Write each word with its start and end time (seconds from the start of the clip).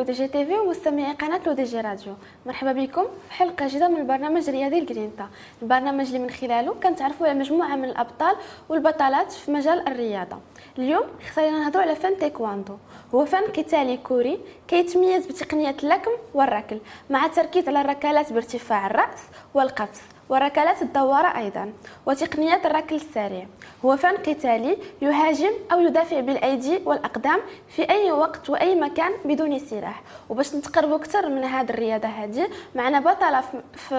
Le 0.00 0.06
DJ 0.06 0.28
TV 0.28 0.58
ومستمعي 0.58 1.12
قناة 1.12 1.40
Le 1.46 1.52
DJ 1.52 1.80
Radio. 1.80 2.14
مرحبا 2.46 2.72
بكم 2.72 3.04
في 3.28 3.34
حلقة 3.34 3.68
جديدة 3.68 3.88
من 3.88 3.96
البرنامج 3.96 4.48
الرياضي 4.48 4.78
الجرينتا. 4.78 5.28
البرنامج 5.62 6.06
اللي 6.06 6.18
من 6.18 6.30
خلاله 6.30 6.74
كنتعرفوا 6.74 7.26
على 7.26 7.38
مجموعة 7.38 7.76
من 7.76 7.84
الأبطال 7.84 8.36
والبطلات 8.68 9.32
في 9.32 9.50
مجال 9.50 9.88
الرياضة. 9.88 10.38
اليوم 10.78 11.04
اختارينا 11.20 11.58
نهضروا 11.58 11.82
على 11.82 11.94
فن 11.94 12.18
تايكواندو. 12.18 12.76
هو 13.14 13.24
فن 13.24 13.42
قتالي 13.42 13.96
كوري 13.96 14.40
كيتميز 14.68 15.26
بتقنية 15.26 15.76
اللكم 15.82 16.10
والركل 16.34 16.78
مع 17.10 17.26
تركيز 17.26 17.68
على 17.68 17.80
الركلات 17.80 18.32
بارتفاع 18.32 18.86
الرأس 18.86 19.22
والقفز. 19.54 20.00
وركلات 20.30 20.82
الدوارة 20.82 21.38
أيضا 21.38 21.72
وتقنيات 22.06 22.66
الركل 22.66 22.94
السريع. 22.94 23.46
هو 23.84 23.96
فن 23.96 24.16
قتالي 24.16 24.76
يهاجم 25.02 25.52
أو 25.72 25.80
يدافع 25.80 26.20
بالأيدي 26.20 26.80
والأقدام 26.84 27.40
في 27.68 27.90
أي 27.90 28.12
وقت 28.12 28.50
وأي 28.50 28.74
مكان 28.74 29.12
بدون 29.24 29.58
سلاح. 29.58 30.02
وباش 30.28 30.54
نتقربوا 30.54 30.96
أكثر 30.96 31.28
من 31.28 31.44
هذه 31.44 31.70
الرياضة 31.70 32.08
هذه 32.08 32.48
معنا 32.74 33.00
بطلة 33.00 33.42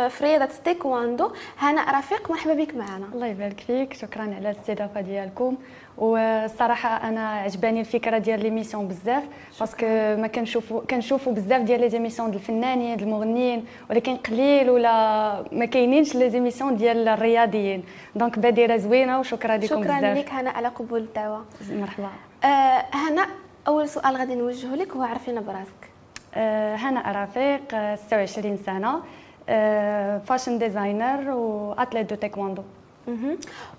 في 0.10 0.24
رياضة 0.24 0.44
التايكواندو 0.44 1.32
هنا 1.60 2.00
رفيق. 2.00 2.32
مرحبا 2.32 2.54
بك 2.54 2.76
معنا. 2.76 3.06
الله 3.14 3.28
يبارك 3.28 3.60
فيك. 3.60 3.94
شكرا 3.94 4.22
على 4.22 4.38
الاستضافة 4.38 5.02
ديالكم. 5.02 5.58
والصراحه 5.98 7.10
أنا 7.10 7.30
عجباني 7.30 7.80
الفكرة 7.80 8.18
ديال 8.18 8.44
ل'émission 8.44 8.88
بزاف 8.88 9.24
parce 9.60 9.76
que 9.76 9.86
ما 10.22 10.28
كنشوفوا 10.28 10.82
كنشوفوا 10.82 11.34
بزاف 11.34 11.62
ديال 11.62 11.82
les 11.82 11.90
émissions 11.90 12.32
ديال 12.32 12.42
الفنانين 12.42 12.98
ديال 12.98 13.10
المغنيين 13.10 13.66
ولكن 13.90 14.16
قليل 14.18 14.70
ولا 14.70 15.44
ما 15.52 15.66
كاينينش 15.66 16.16
les 16.16 16.30
émissions 16.30 16.76
ديال 16.78 17.08
الرياضيين. 17.08 17.84
donc 18.16 18.40
بادره 18.40 18.78
زوينة 18.78 19.20
وشكرا 19.20 19.58
لكم 19.58 19.66
شكرا 19.68 19.98
بزاف. 20.00 20.18
لك 20.18 20.30
هنا 20.30 20.50
على 20.50 20.68
قبول 20.68 21.00
الدعوة. 21.00 21.46
مرحبا. 21.72 22.10
آه 22.44 22.86
هنا 22.94 23.26
أول 23.68 23.90
سؤال 23.90 24.16
غادي 24.16 24.36
نوجهه 24.36 24.76
لك 24.76 24.92
هو 24.92 25.04
عرفينا 25.04 25.42
براسك. 25.42 25.92
آه 26.36 26.76
هنا 26.76 27.24
رفيق 27.24 27.96
26 27.96 28.58
سنة 28.66 29.02
آه 29.50 30.18
fashion 30.18 30.58
designer 30.60 31.32
و 31.32 31.41
athlète 31.41 32.10
de 32.10 32.16
taekwondo 32.16 32.62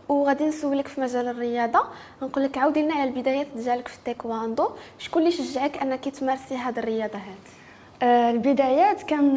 وغادي 0.08 0.44
نسولك 0.44 0.88
في 0.88 1.00
مجال 1.00 1.28
الرياضة. 1.28 1.80
نقول 2.22 2.44
لك 2.44 2.58
عاودي 2.58 2.82
لنا 2.82 2.94
على 2.94 3.10
البدايات 3.10 3.46
ديالك 3.56 3.88
في 3.88 3.96
التايكواندو. 3.96 4.70
شكون 4.98 5.22
اللي 5.22 5.32
شجعك 5.32 5.82
أنك 5.82 6.08
تمارسي 6.08 6.54
هذه 6.54 6.78
الرياضة 6.78 7.18
هذه 7.18 7.52
آه 8.02 8.30
البدايات 8.30 9.02
كان 9.02 9.34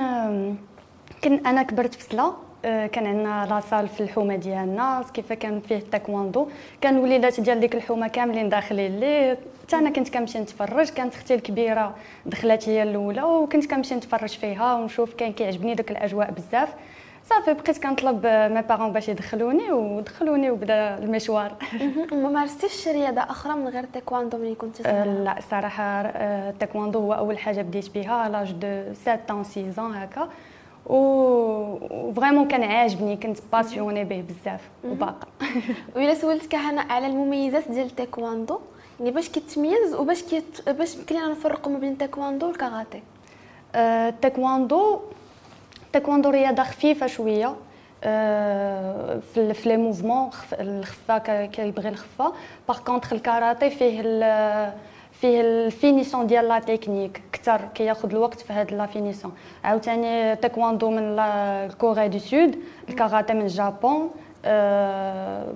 كان 1.21 1.45
أنا 1.45 1.63
كبرت 1.63 1.95
في 1.95 2.03
سلا 2.03 2.33
آه، 2.65 2.87
كان 2.87 3.07
عندنا 3.07 3.45
la 3.49 3.60
salle 3.60 3.87
في 3.87 4.01
الحومة 4.01 4.35
ديالنا. 4.35 5.05
كيف 5.13 5.33
كان 5.33 5.59
فيه 5.59 5.77
التايكواندو. 5.77 6.47
كان 6.81 6.97
الوليدات 6.97 7.39
ديال 7.39 7.59
ديك 7.59 7.75
الحومة 7.75 8.07
كاملين 8.07 8.49
داخلين 8.49 8.99
ليه 8.99 9.37
حتى 9.63 9.75
أنا 9.75 9.89
كنت 9.89 10.09
كنمشي 10.09 10.39
نتفرج. 10.39 10.89
كانت 10.89 11.13
أختي 11.13 11.35
الكبيرة 11.35 11.95
دخلت 12.25 12.69
هي 12.69 12.83
الأولى 12.83 13.23
وكنت 13.23 13.65
كنمشي 13.65 13.95
نتفرج 13.95 14.29
فيها 14.29 14.75
ونشوف 14.75 15.13
كان 15.13 15.33
كيعجبني 15.33 15.75
داك 15.75 15.91
الأجواء 15.91 16.31
بزاف. 16.31 16.69
صافي 17.29 17.53
بقيت 17.53 17.77
كنطلب 17.83 18.25
mes 18.25 18.61
parents 18.61 18.91
باش 18.91 19.09
يدخلوني 19.09 19.71
ودخلوني 19.71 20.51
وبدا 20.51 20.97
المشوار. 20.97 21.55
ما 22.11 22.29
مارستيش 22.29 22.87
رياضة 22.87 23.21
أخرى 23.21 23.53
من 23.53 23.67
غير 23.67 23.83
تايكواندو 23.83 24.37
ملي 24.37 24.55
كنت 24.55 24.81
صغيرة؟ 24.81 25.03
لا 25.03 25.35
صراحة 25.51 26.01
التايكواندو 26.01 26.99
هو 26.99 27.13
أول 27.13 27.37
حاجة 27.37 27.61
بديت 27.61 27.95
بها 27.95 28.29
l'âge 28.29 28.51
de 28.51 28.93
7 28.93 29.43
ans 29.43 29.47
6 29.47 29.75
ans 29.75 29.79
هكا. 29.79 30.29
و 30.85 32.13
vraiment 32.15 32.47
كان 32.47 32.63
عاجبني 32.63 33.17
كنت 33.17 33.37
passionnée 33.53 34.03
به 34.03 34.21
بزاف 34.21 34.61
وباقا 34.83 35.27
وإلا 35.95 36.13
سولتك 36.13 36.55
هنا 36.55 36.81
على 36.81 37.07
المميزات 37.07 37.71
ديال 37.71 37.85
التايكواندو 37.85 38.59
يعني 38.99 39.11
باش 39.11 39.29
كيتميز 39.29 39.93
وباش 39.93 40.23
كيت... 40.23 40.69
باش 40.69 40.95
يمكن 40.95 41.15
لنا 41.15 41.27
نفرقوا 41.27 41.71
ما 41.71 41.79
بين 41.79 41.91
التايكواندو 41.91 42.47
والكاراتيه؟ 42.47 43.03
التايكواندو 43.75 44.99
التايكواندو 45.95 46.29
رياضه 46.29 46.63
خفيفة 46.63 47.07
شوية 47.07 47.55
آه، 48.03 49.19
في 49.33 49.53
في 49.53 49.69
les 49.69 49.77
mouvements 49.77 50.29
الخفة 50.59 51.17
كيبغي 51.45 51.89
الخفة. 51.89 52.33
par 52.67 52.79
contre 52.79 53.13
الكاراتي 53.13 53.69
فيه 53.69 54.01
فيه 55.11 55.41
la 55.41 55.59
finition 55.59 56.27
ديال 56.27 56.47
la 56.47 56.59
technique 56.59 57.21
أكثر 57.33 57.61
كياخذ 57.75 58.09
الوقت 58.09 58.41
في 58.41 58.53
هاد 58.53 58.73
la 58.73 58.85
finition 58.85 59.33
عاوتاني 59.63 60.35
تايكواندو 60.35 60.89
من 60.89 61.19
la 61.19 61.45
Corée 61.45 62.07
du 62.07 62.19
Sud 62.19 62.59
الكاراتي 62.89 63.33
من 63.33 63.41
الجابون 63.41 64.09
أه 64.45 65.53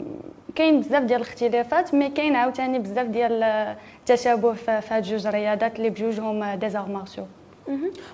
كاين 0.56 0.80
بزاف 0.80 1.04
ديال 1.04 1.22
الاختلافات 1.22 1.94
mais 1.94 2.10
كاين 2.10 2.36
عاوتاني 2.36 2.80
بزاف 2.80 3.08
ديال 3.08 3.44
التشابه 3.44 4.54
في 4.54 4.82
هاد 4.90 5.04
جوج 5.04 5.28
رياضات 5.28 5.76
اللي 5.76 5.90
بجوجهم 5.90 6.54
des 6.54 6.69
arts 6.69 6.88
martiaux 6.88 7.26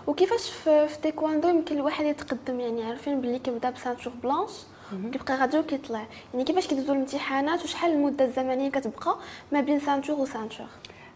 وكيفاش 0.08 0.50
في, 0.50 0.88
في 0.88 0.98
تايكواندو 1.02 1.48
يمكن 1.48 1.76
الواحد 1.78 2.06
يتقدم؟ 2.06 2.60
يعني 2.60 2.84
عارفين 2.84 3.22
باللي 3.22 3.40
كيبدا 3.40 3.70
ب 3.70 3.75
ceinture 3.75 4.14
blanche 4.24 4.52
كيبقى 5.12 5.36
غادي 5.36 5.60
وكيطلع. 5.60 6.06
يعني 6.34 6.46
كيفاش 6.46 6.68
كيدوزو 6.68 6.94
الامتحانات 6.94 7.64
وشحال 7.64 7.92
المدة 7.92 8.26
الزمنية 8.26 8.70
كتبقى 8.72 9.16
ما 9.52 9.62
بين 9.62 9.80
ceinture 9.80 10.20
و 10.20 10.25
ceinture 10.25 10.68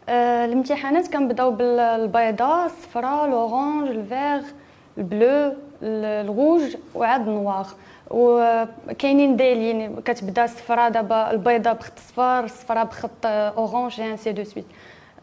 آه 0.09 0.45
الامتحانات 0.45 1.07
كنبداو 1.13 1.51
بالبيضاء 1.51 2.65
الصفراء 2.65 3.25
ال 3.25 3.34
orange 3.34 3.87
الفيغ 3.89 4.41
ال 4.97 5.09
bleu 5.09 5.53
الغوج 5.83 6.75
وعاد 6.95 7.27
ال 7.27 7.35
noir 7.35 7.67
وكاينين 8.11 9.35
دايلين 9.37 10.01
كتبدا 10.01 10.45
الصفراء 10.45 10.89
دابا 10.89 11.31
البيضاء 11.31 11.73
بخط 11.73 11.99
صفر 11.99 12.43
الصفراء 12.43 12.85
بخط 12.85 13.25
orange 13.25 14.01
ainsi 14.01 14.31
de 14.31 14.43
suite 14.43 14.65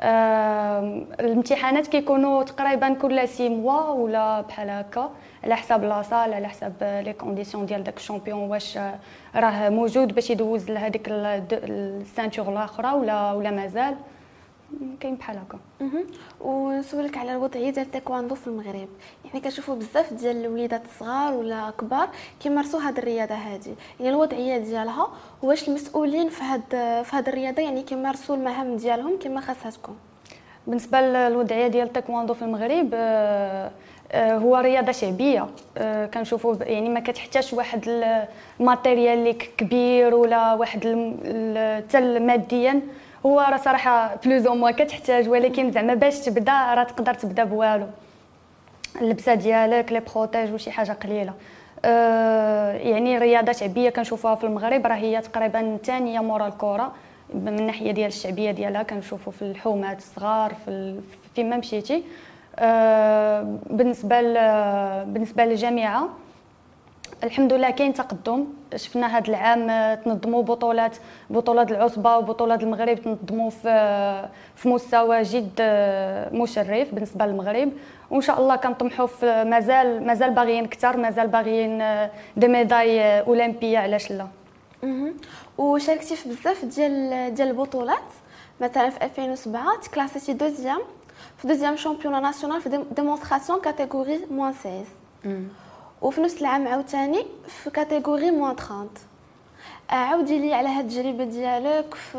الامتحانات 0.02 1.86
كيكونوا 1.86 2.42
تقريبا 2.42 2.94
كل 2.94 3.28
six 3.28 3.48
mois 3.48 3.90
ولا 3.90 4.40
بحال 4.40 4.70
هكا 4.70 5.10
على 5.44 5.56
حساب 5.56 5.84
la 5.84 5.99
salle 5.99 6.34
على 6.34 6.48
حساب 6.48 6.72
les 7.04 7.12
conditions 7.12 7.66
ديال 7.66 7.84
داك 7.84 7.96
ال 7.96 8.01
champion 8.01 8.38
واش 8.50 8.78
راه 9.36 9.68
موجود 9.68 10.14
باش 10.14 10.30
يدوز 10.30 10.70
لهذيك 10.70 11.06
ال 11.08 11.24
ceinture 11.24 12.48
الأخرى 12.48 12.92
ولا 12.92 13.32
ولا 13.32 13.50
مازال. 13.50 13.96
كاين 15.00 15.14
بحال 15.14 15.38
هكا. 15.38 15.58
ونسولك 16.40 17.16
على 17.16 17.32
الوضعيه 17.32 17.70
ديال 17.70 17.86
التايكواندو 17.86 18.34
في 18.34 18.46
المغرب. 18.46 18.88
يعني 19.24 19.40
كنشوفوا 19.40 19.74
بزاف 19.74 20.12
ديال 20.12 20.44
الوليدات 20.44 20.82
الصغار 20.84 21.34
ولا 21.34 21.70
كبار 21.70 22.08
كيمارسوا 22.40 22.80
هذه 22.80 22.98
الرياضة 22.98 23.34
هذه 23.34 23.74
يعني 24.00 24.10
الوضعية 24.10 24.58
ديالها 24.58 25.08
واش 25.42 25.68
المسؤولين 25.68 26.28
في 26.28 26.42
هذه 26.42 27.02
في 27.02 27.16
هذه 27.16 27.28
الرياضة 27.28 27.62
يعني 27.62 27.82
كيمارسوا 27.82 28.36
المهام 28.36 28.76
ديالهم 28.76 29.18
كما 29.18 29.40
خاصها 29.40 29.70
تكون 29.70 29.96
بالنسبة 30.66 31.00
للوضعية 31.00 31.66
ديال 31.66 31.86
التايكواندو 31.86 32.34
في 32.34 32.42
المغرب 32.42 32.90
آه، 32.94 33.70
آه، 34.12 34.36
هو 34.36 34.56
رياضة 34.56 34.92
شعبية. 34.92 35.46
آه، 35.78 36.06
كنشوفوا 36.06 36.54
يعني 36.60 36.88
ما 36.88 37.00
كتحتاجش 37.00 37.52
واحد 37.52 37.88
ال 38.60 38.67
matériel 38.67 39.18
اللي 39.18 39.32
كبير 39.32 40.14
ولا 40.14 40.54
واحد 40.54 40.78
حتى 40.78 42.18
ماديا. 42.18 42.80
هو 43.26 43.40
راه 43.40 43.56
صراحة 43.56 44.16
plus 44.24 44.46
ou 44.46 44.54
moins 44.54 44.70
كتحتاج 44.70 45.28
ولكن 45.28 45.70
زعما 45.70 45.94
باش 45.94 46.18
تبدا 46.18 46.74
راه 46.74 46.84
تقدر 46.84 47.14
تبدا 47.14 47.44
بوالو. 47.44 47.86
اللبسة 49.00 49.34
ديالك 49.34 49.92
les 49.92 50.00
protèges 50.00 50.52
وشي 50.52 50.70
حاجة 50.70 50.92
قليلة. 50.92 51.32
أه 51.84 52.72
يعني 52.72 53.18
رياضه 53.18 53.52
شعبية 53.52 53.90
كنشوفوها 53.90 54.34
في 54.34 54.44
المغرب 54.44 54.86
راه 54.86 54.94
هي 54.94 55.20
تقريبا 55.20 55.78
ثانية 55.84 56.20
مورا 56.20 56.46
الكره 56.46 56.92
من 57.34 57.58
الناحيه 57.58 57.90
ديال 57.90 58.06
الشعبية 58.06 58.50
ديالها 58.50 58.82
كنشوفوا 58.82 59.32
في 59.32 59.42
الحومات 59.42 59.98
الصغار 59.98 60.54
في 60.64 61.00
فيما 61.34 61.56
مشيتي. 61.56 62.02
أه 62.58 63.56
بالنسبة 63.70 64.22
بالنسبة 65.04 65.44
للجامعة 65.44 66.08
الحمد 67.24 67.52
لله 67.52 67.70
كاين 67.70 67.94
تقدم. 67.94 68.46
شفنا 68.76 69.06
هذا 69.18 69.28
العام 69.28 69.70
آه، 69.70 69.94
تنظموا 69.94 70.42
بطولات 70.42 70.96
بطولات 71.30 71.70
العصبة 71.70 72.16
وبطولات 72.18 72.62
المغرب 72.62 72.98
تنظموا 73.02 73.50
في 73.50 74.28
في 74.56 74.68
مستوى 74.68 75.22
جد 75.22 75.52
آه، 75.60 76.34
مشرف 76.34 76.94
بالنسبة 76.94 77.26
للمغرب. 77.26 77.72
وإن 78.10 78.20
شاء 78.20 78.40
الله 78.40 78.56
كنطمحوا 78.56 79.06
في 79.06 79.44
مازال 79.44 80.06
مازال 80.06 80.30
باغيين 80.30 80.64
أكثر 80.64 80.96
مازال 80.96 81.28
باغيين 81.28 81.78
des 82.36 82.48
médailles 82.48 83.20
أولمبية 83.20 83.78
علاش 83.78 84.10
لا 84.12 84.26
وشاركتي 85.58 86.16
في 86.16 86.28
بزاف 86.28 86.64
ديال 86.64 87.34
ديال 87.34 87.48
البطولات. 87.48 88.08
مثلا 88.60 88.90
في 88.90 89.04
2007 89.04 89.80
تclassيتي 89.82 90.32
deuxième. 90.32 90.80
في 91.38 91.48
deuxième 91.48 91.76
championne 91.76 92.22
nationale 92.22 92.60
في 92.60 92.84
démonstration 92.96 93.60
catégorie 93.60 94.20
moins 94.30 94.52
16 94.52 94.84
وفي 96.02 96.20
نفس 96.20 96.40
العام 96.40 96.68
عاوتاني 96.68 97.26
في 97.48 97.70
catégorie 97.70 98.30
moins 98.30 98.56
30 98.56 98.88
عاودي 99.90 100.38
لي 100.38 100.54
على 100.54 100.68
هاد 100.68 100.84
التجربة 100.84 101.24
ديالك 101.24 101.94
في 101.94 102.12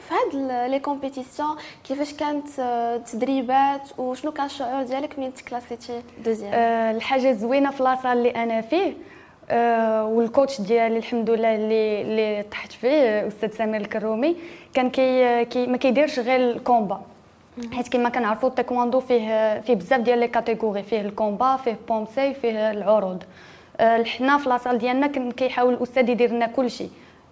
في 0.00 0.14
هاد 0.14 0.70
les 0.70 0.80
compétitions 0.80 1.56
كيفاش 1.84 2.14
كانت 2.14 2.48
التدريبات 2.58 3.98
وشنو 3.98 4.32
كان 4.32 4.46
الشعور 4.46 4.82
ديالك 4.82 5.18
من 5.18 5.34
تclassيتي 5.34 6.02
deuxième؟ 6.24 6.52
أه 6.54 6.90
الحاجة 6.90 7.30
الزوينه 7.30 7.70
في 7.70 7.82
la 7.82 7.92
salle 7.92 8.18
اللي 8.18 8.30
أنا 8.30 8.60
فيه 8.60 8.92
وال 10.02 10.19
coach 10.19 10.60
ديالي 10.60 10.98
الحمد 10.98 11.30
لله 11.30 11.54
اللي 11.54 12.02
اللي 12.02 12.42
طحت 12.50 12.72
فيه 12.72 13.26
أستاذ 13.26 13.50
سمير 13.56 13.80
الكرومي 13.80 14.36
كان 14.74 14.90
كي, 14.90 15.44
كي 15.44 15.66
ما 15.66 15.76
كيديرش 15.76 16.18
غير 16.18 16.50
ال 16.50 16.56
combat. 16.56 17.00
حيت 17.72 17.88
كما 17.88 18.08
كنعرفوا 18.08 18.48
التايكواندو 18.48 19.00
فيه 19.00 19.60
فيه 19.60 19.74
بزاف 19.74 20.00
ديال 20.00 20.18
les 20.18 20.28
catégories 20.28 20.82
فيه 20.82 21.00
ال 21.00 21.08
combat 21.08 21.56
فيه 21.56 21.76
بومسي 21.88 22.34
فيه 22.34 22.70
العروض. 22.70 23.22
آه، 23.80 24.02
حنا 24.02 24.38
في 24.38 24.48
la 24.48 24.57
salle 24.57 24.78
ديالنا 24.78 25.06
كيحاول 25.06 25.74
الأستاذ 25.74 26.08
يدير 26.08 26.30
لنا 26.30 26.46
كلشي. 26.46 26.88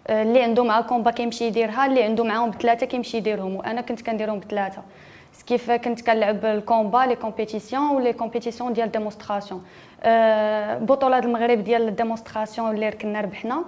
آه، 0.07 0.23
اللي 0.23 0.43
عنده 0.43 0.65
مع 0.65 0.81
combat 0.81 1.11
كيمشي 1.11 1.45
يديرها 1.45 1.87
اللي 1.87 2.03
عنده 2.03 2.25
معاهم 2.25 2.51
بثلاثه 2.51 2.87
كيمشي 2.87 3.17
يديرهم 3.17 3.57
وأنا 3.57 3.81
كنت 3.81 4.03
كنديرهم 4.03 4.39
بثلاثه 4.39 4.83
كيف 5.47 5.71
كنت 5.71 6.01
كنلعب 6.01 6.45
ال 6.45 6.53
combat 6.53 6.99
les 6.99 7.17
compétitions 7.17 7.91
و 7.91 7.96
les 7.96 8.13
compétitions 8.13 8.73
ديال 8.73 8.91
démonstration. 8.93 9.65
أه 10.03 10.79
بطولات 10.79 11.25
المغرب 11.25 11.65
ديال 11.65 11.89
ال 11.89 11.95
démonstration 11.95 12.71
اللي 12.71 12.89
ركنا 12.89 13.21
ربحنا. 13.21 13.65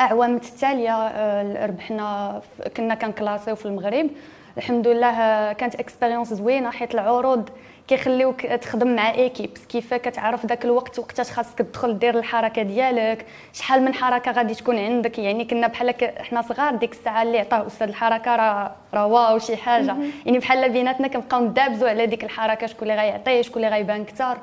أعوام 0.00 0.34
التالية 0.36 1.66
ربحنا 1.66 2.40
كنا 2.76 2.94
كنكلاسيو 2.94 3.54
في 3.54 3.66
المغرب. 3.66 4.10
الحمد 4.58 4.88
لله 4.88 5.12
كانت 5.52 5.74
expérience 5.74 6.34
زوينه 6.34 6.70
حيت 6.70 6.94
العروض 6.94 7.48
كيخليوك 7.88 8.46
تخدم 8.46 8.96
مع 8.96 9.10
équipe 9.10 9.50
كيف 9.68 9.94
كتعرف 9.94 10.46
داك 10.46 10.64
الوقت 10.64 10.98
وقتاش 10.98 11.30
خاصك 11.30 11.58
تدخل 11.58 11.98
دير 11.98 12.18
الحركة 12.18 12.62
ديالك 12.62 13.26
شحال 13.52 13.82
من 13.82 13.94
حركة 13.94 14.32
غادي 14.32 14.54
تكون 14.54 14.78
عندك 14.78 15.18
يعني 15.18 15.44
كنا 15.44 15.66
بحال 15.66 15.94
حنا 16.18 16.42
صغار 16.42 16.74
ديك 16.74 16.92
الساعة 16.92 17.22
اللي 17.22 17.38
عطاه 17.38 17.66
أستاذ 17.66 17.88
الحركة 17.88 18.36
راه 18.36 18.72
راه 18.94 19.06
واو 19.06 19.38
شي 19.38 19.56
حاجة. 19.56 19.96
يعني 20.26 20.38
بحال 20.38 20.72
بيناتنا 20.72 21.08
كنبقاو 21.08 21.44
ندابزو 21.44 21.86
على 21.86 22.06
ديك 22.06 22.24
الحركة 22.24 22.66
شكون 22.66 22.90
اللي 22.90 23.02
غيعطيه 23.02 23.42
شكون 23.42 23.64
اللي 23.64 23.76
غيبان 23.76 24.04
كثر 24.04 24.38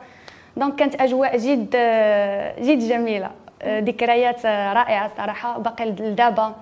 donc 0.58 0.76
كانت 0.76 1.02
أجواء 1.02 1.38
جد 1.38 1.70
جد 2.60 2.80
جميلة. 2.80 3.32
ذكريات 3.66 4.46
رائعة 4.46 5.12
صراحة. 5.18 5.58
باقي 5.58 5.86
لدابا 5.86 6.56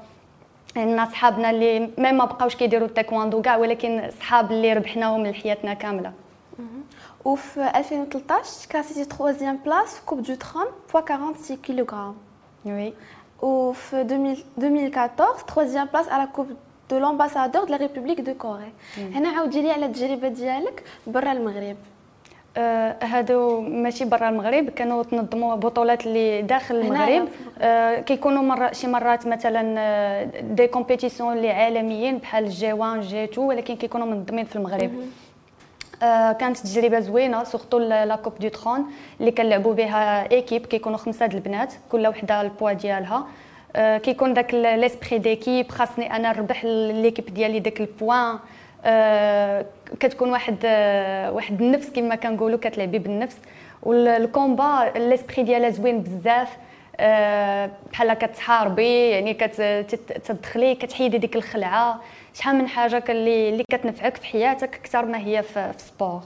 عندنا 0.76 1.06
صحابنا 1.06 1.50
اللي 1.50 1.90
ما 1.98 2.26
بقاوش 2.26 2.56
كيديروا 2.56 2.88
التايكواندو 2.88 3.42
كاع 3.42 3.58
ولكن 3.58 4.10
صحاب 4.20 4.52
اللي 4.52 4.74
ربحناهم 4.74 5.28
لحياتنا 5.28 5.74
كاملة. 5.74 6.12
وفي 7.26 7.72
2013 7.76 8.70
كلاسيتي 8.70 9.06
troisième 9.06 9.60
place 9.66 9.96
في 9.96 10.06
coupe 10.06 10.22
du 10.22 10.36
Trône 10.36 10.66
poids 10.94 11.02
46 11.02 11.58
كيلوغرام 11.58 12.16
oui 12.66 12.94
وفي 13.42 14.02
2014 14.02 15.46
troisième 15.48 15.88
place 15.94 16.10
على 16.10 16.28
coupe 16.28 16.48
de 16.90 16.98
l'ambassadeur 16.98 17.64
de 17.64 17.72
la 17.72 17.78
République 17.78 18.22
de 18.22 18.34
Corée 18.34 18.72
هنا 18.98 19.30
عاودي 19.30 19.62
لي 19.62 19.72
على 19.72 19.86
التجربة 19.86 20.28
ديالك 20.28 20.84
برا 21.08 21.32
المغرب. 21.32 21.78
آه 22.58 22.96
هادو 23.02 23.62
ماشي 23.62 24.06
برا 24.06 24.30
المغرب 24.30 24.70
كانوا 24.70 25.04
تنظموا 25.04 25.56
بطولات 25.56 26.06
اللي 26.06 26.42
داخل 26.42 26.76
المغرب. 26.76 27.28
آه 27.60 28.00
كيكونوا 28.00 28.44
مرة 28.44 28.72
شي 28.72 28.88
مرات 28.88 29.28
مثلا 29.28 29.76
آه 29.78 30.30
des 30.42 30.68
compétitions 30.68 31.34
اللي 31.38 31.52
عالميين 31.52 32.18
بحال 32.18 32.50
G 32.50 32.74
1 32.74 33.02
G 33.02 33.24
2 33.24 33.48
ولكن 33.48 33.76
كيكونوا 33.76 34.08
منظمين 34.08 34.46
في 34.46 34.56
المغرب. 34.56 34.92
آه 36.04 36.32
كانت 36.32 36.58
تجربة 36.58 37.00
زوينة 37.00 37.44
surtout 37.44 37.78
la 37.80 38.16
coupe 38.16 38.34
du 38.40 38.48
Trône 38.48 38.86
اللي 39.20 39.32
كنلعبوا 39.32 39.74
بها 39.74 40.32
équipe 40.32 40.66
كيكونوا 40.66 40.98
خمسة 40.98 41.26
د 41.26 41.34
البنات 41.34 41.74
كل 41.92 42.08
وحدة 42.08 42.42
البوا 42.42 42.72
ديالها. 42.72 43.28
آه 43.76 43.98
كيكون 43.98 44.34
داك 44.34 44.54
l'esprit 44.54 45.18
d'équipe 45.18 45.72
خاصني 45.72 46.16
أنا 46.16 46.30
نربح 46.32 46.66
l'équipe 46.66 47.34
ديالي 47.34 47.60
داك 47.60 47.82
ال 47.82 47.88
point 47.88 48.18
آه 48.18 48.40
كتكون 50.00 50.32
واحد 50.32 50.58
آه 50.66 51.32
واحد 51.32 51.62
النفس 51.62 51.90
كما 51.90 52.16
كنقولوا 52.16 52.60
كتلعبي 52.62 53.00
بالنفس. 53.00 53.38
وال 53.84 54.11
combat 54.11 54.92
l'esprit 54.96 55.44
ديالها 55.44 55.70
زوين 55.70 56.02
بزاف. 56.02 56.58
آه 57.00 57.70
بحال 57.92 58.14
كتحاربي 58.14 59.10
يعني 59.10 59.34
كتدخلي 59.34 60.76
كتحيدي 60.76 61.18
ديك 61.18 61.36
الخلعة. 61.36 62.02
شحال 62.34 62.56
من 62.56 62.68
حاجة 62.68 63.04
اللي 63.10 63.50
اللي 63.50 63.64
كتنفعك 63.72 64.16
في 64.18 64.26
حياتك 64.26 64.76
أكثر 64.76 65.06
ما 65.06 65.18
هي 65.18 65.44
في, 65.44 65.74
في 65.74 65.80
sport 65.80 66.22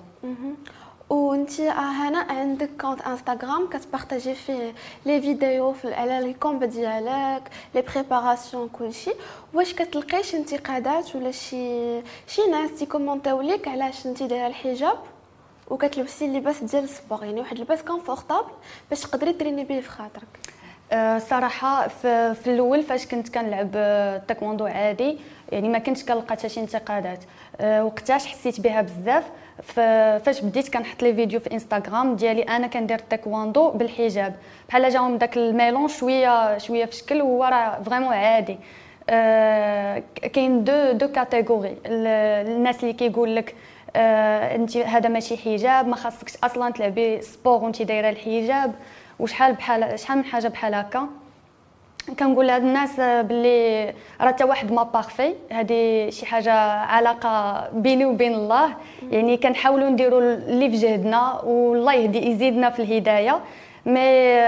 وانت 1.09 1.59
هنا 1.61 2.19
عندك 2.19 2.69
compte 2.81 3.01
Instagram 3.01 3.69
كتبارطاجي 3.69 4.35
فيه 4.35 4.73
les 5.05 5.21
vidéos 5.21 5.75
على 5.83 6.19
les 6.19 6.33
combats 6.33 6.63
ديالك 6.63 7.49
les 7.75 7.81
préparations 7.81 8.69
كلشي 8.69 9.11
واش 9.53 9.73
كتلقايش 9.73 10.35
انتقادات 10.35 11.15
ولا 11.15 11.31
شي 11.31 12.01
شي 12.27 12.41
ناس 12.51 12.79
تيكومونطيو 12.79 13.41
ليك 13.41 13.67
علاش 13.67 14.05
انت 14.05 14.23
دايرة 14.23 14.47
الحجاب؟ 14.47 14.97
وكتلبسي 15.69 16.25
اللباس 16.25 16.63
ديال 16.63 16.83
ال 16.83 16.90
sport 16.90 17.23
يعني 17.23 17.39
واحد 17.39 17.55
اللباس 17.55 17.81
confortable 17.81 18.51
باش 18.89 19.01
تقدري 19.01 19.33
تريني 19.33 19.63
به 19.63 19.79
في 19.81 19.89
خاطرك. 19.89 20.39
صراحة 21.17 21.87
في, 21.87 22.33
في 22.33 22.47
الأول 22.47 22.83
فاش 22.83 23.05
كنت 23.05 23.29
كنلعب 23.29 23.71
تايكوندو 24.27 24.65
عادي 24.65 25.17
يعني 25.51 25.69
ما 25.69 25.79
كنتش 25.79 26.05
كنلقى 26.05 26.31
حتى 26.31 26.49
شي 26.49 26.59
انتقادات. 26.59 27.19
أه 27.61 27.83
وقتاش 27.85 28.25
حسيت 28.27 28.61
بها 28.61 28.81
بزاف 28.81 29.23
فاش 30.25 30.41
بديت 30.41 30.73
كنحط 30.73 31.03
les 31.03 31.13
vidéos 31.13 31.39
في 31.39 31.51
انستغرام 31.51 32.15
ديالي 32.15 32.41
أنا 32.41 32.67
كندير 32.67 32.99
تايكواندو 32.99 33.71
بالحجاب. 33.71 34.35
بحال 34.69 34.89
جاهم 34.89 35.17
داك 35.17 35.37
ال 35.37 35.44
mélange 35.44 35.87
شوية 35.87 36.57
شوية 36.57 36.85
في 36.85 36.95
شكل 36.95 37.21
وهو 37.21 37.43
راه 37.43 37.81
vraiment 37.83 38.13
عادي. 38.13 38.57
أه 39.09 40.03
كاين 40.33 40.63
deux 40.63 40.91
deux 40.91 41.07
catégories 41.07 41.77
الناس 41.85 42.83
اللي 42.83 42.93
كيقول 42.93 43.35
لك 43.35 43.55
انت 43.95 44.77
هذا 44.77 45.09
ماشي 45.09 45.37
حجاب 45.37 45.87
ما 45.87 45.95
خاصكش 45.95 46.37
أصلا 46.43 46.71
تلعبي 46.71 47.21
sport 47.21 47.63
وانت 47.63 47.81
دايرة 47.81 48.09
الحجاب. 48.09 48.73
وشحال 49.19 49.53
بحال 49.53 49.99
شحال 49.99 50.17
من 50.17 50.25
حاجة 50.25 50.47
بحال 50.47 50.73
هكا. 50.73 51.07
كنقول 52.19 52.47
لهاد 52.47 52.61
الناس 52.61 52.95
باللي 52.99 53.93
راه 54.21 54.27
حتى 54.27 54.43
واحد 54.43 54.71
ما 54.71 54.83
parfait 54.83 55.33
هذه 55.51 56.09
شي 56.09 56.25
حاجة 56.25 56.53
علاقة 56.71 57.67
بيني 57.73 58.05
وبين 58.05 58.33
الله. 58.33 58.75
يعني 59.11 59.37
كنحاولوا 59.37 59.89
نديروا 59.89 60.21
اللي 60.21 60.69
في 60.69 60.75
جهدنا 60.75 61.41
والله 61.41 61.93
يهدي 61.93 62.29
يزيدنا 62.29 62.69
في 62.69 62.81
الهداية. 62.81 63.39
mais 63.85 64.39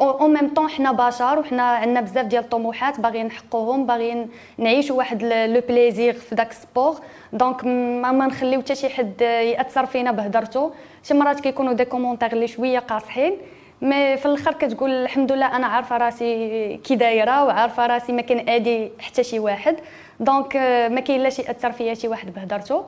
en 0.00 0.34
même 0.34 0.54
temps 0.54 0.68
حنا 0.68 0.92
بشر 0.92 1.38
وحنا 1.38 1.62
عندنا 1.62 2.00
بزاف 2.00 2.26
ديال 2.26 2.44
الطموحات 2.44 3.00
باغيين 3.00 3.26
نحققوهم 3.26 3.86
باغيين 3.86 4.30
نعيشوا 4.58 4.96
واحد 4.96 5.22
le 5.24 5.62
plaisir 5.68 6.12
في 6.12 6.34
داك 6.34 6.52
sport 6.52 6.94
donc 7.32 7.64
ما, 7.64 8.12
ما 8.12 8.26
نخليو 8.26 8.60
حتى 8.60 8.74
شي 8.74 8.88
حد 8.88 9.20
يأثر 9.20 9.86
فينا 9.86 10.12
بهضرته 10.12 10.72
شي 11.02 11.14
مرات 11.14 11.40
كيكونوا 11.40 11.72
des 11.72 11.84
commentaires 11.84 12.32
اللي 12.32 12.46
شوية 12.46 12.78
قاصحين. 12.78 13.36
mais 13.82 14.16
في 14.16 14.26
الآخر 14.26 14.52
كتقول 14.52 14.90
الحمد 14.90 15.32
لله 15.32 15.56
أنا 15.56 15.66
عارفة 15.66 15.96
راسي 15.96 16.76
كي 16.76 16.96
دايرة 16.96 17.44
وعارفة 17.44 17.86
راسي 17.86 18.12
ما 18.12 18.22
كنآدي 18.22 18.92
حتى 19.00 19.24
شي 19.24 19.38
واحد. 19.38 19.76
donc 20.20 20.56
ما 20.90 21.00
كاين 21.00 21.20
لاش 21.20 21.42
ياثر 21.42 21.72
فيا 21.72 21.94
شي 21.94 22.08
واحد 22.08 22.34
بهضرته 22.34 22.84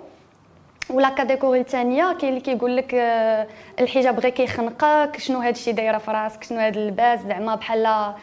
ولا 0.91 1.09
catégorie 1.09 1.61
الثانية 1.61 2.13
كاين 2.13 2.31
اللي 2.31 2.41
كيقول 2.41 2.77
لك 2.77 2.95
الحجاب 3.81 4.21
غير 4.21 4.33
كيخنقك 4.33 5.17
شنو 5.19 5.39
هذا 5.39 5.51
الشيء 5.51 5.75
دايرة 5.75 5.99
في 5.99 6.11
راسك 6.11 6.45
شنو 6.45 6.59
هذا 6.61 6.79
اللباس 6.79 7.21
زعما 7.21 7.55
بحال 7.55 8.15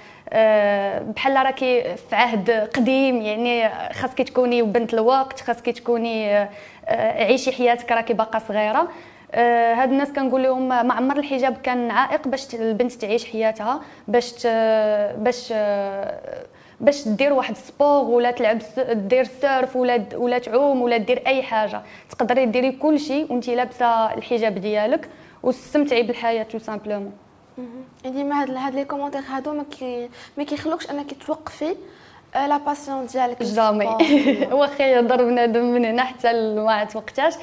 بحال 1.13 1.45
راكي 1.45 1.95
في 1.95 2.15
عهد 2.15 2.51
قديم 2.51 3.21
يعني 3.21 3.69
خاصك 3.93 4.21
تكوني 4.21 4.61
بنت 4.61 4.93
الوقت 4.93 5.39
خاصك 5.39 5.69
تكوني 5.69 6.47
عيشي 6.89 7.51
حياتك 7.51 7.91
راكي 7.91 8.13
باقا 8.13 8.39
صغيرة. 8.39 8.79
آه 8.79 8.87
هاد 9.33 9.91
الناس 9.91 10.11
كنقول 10.11 10.43
لهم 10.43 10.67
ما 10.67 10.93
عمر 10.93 11.17
الحجاب 11.19 11.57
كان 11.57 11.91
عائق 11.91 12.27
باش 12.27 12.55
البنت 12.55 12.91
تعيش 12.91 13.25
حياتها 13.25 13.81
باش 14.07 14.47
باش 15.17 15.53
باش 16.81 17.07
دير 17.07 17.33
واحد 17.33 17.55
sport 17.55 18.05
ولا 18.05 18.31
تلعب 18.31 18.59
دير 18.91 19.23
surf 19.23 19.75
ولا 19.75 20.05
ولا 20.15 20.37
تعوم 20.39 20.81
ولا 20.81 20.97
دير 20.97 21.27
أي 21.27 21.43
حاجة. 21.43 21.81
تقدري 22.09 22.45
ديري 22.45 22.71
كل 22.71 22.99
شيء 22.99 23.31
وانت 23.31 23.49
لابسة 23.49 24.13
الحجاب 24.13 24.55
ديالك 24.55 25.09
وتستمتعي 25.43 26.03
بالحياة 26.03 26.43
tout 26.43 26.57
simplement 26.59 27.13
يعني 28.03 28.23
ما 28.23 28.41
هاد 28.41 28.75
les 28.75 28.85
commentaires 28.85 29.21
هادو 29.21 29.63
ما 30.37 30.43
كيخلوكش 30.43 30.89
أنك 30.89 31.13
توقفي 31.25 31.75
la 32.35 32.57
passion 32.57 33.05
ديالك 33.05 33.43
jamais 33.43 33.85
واخا 34.51 34.83
يهضر 34.83 35.23
بنادم 35.23 35.63
من 35.63 35.85
هنا 35.85 36.03
حتى 36.03 36.55
ما 36.55 36.83
توقتاش 36.83 37.33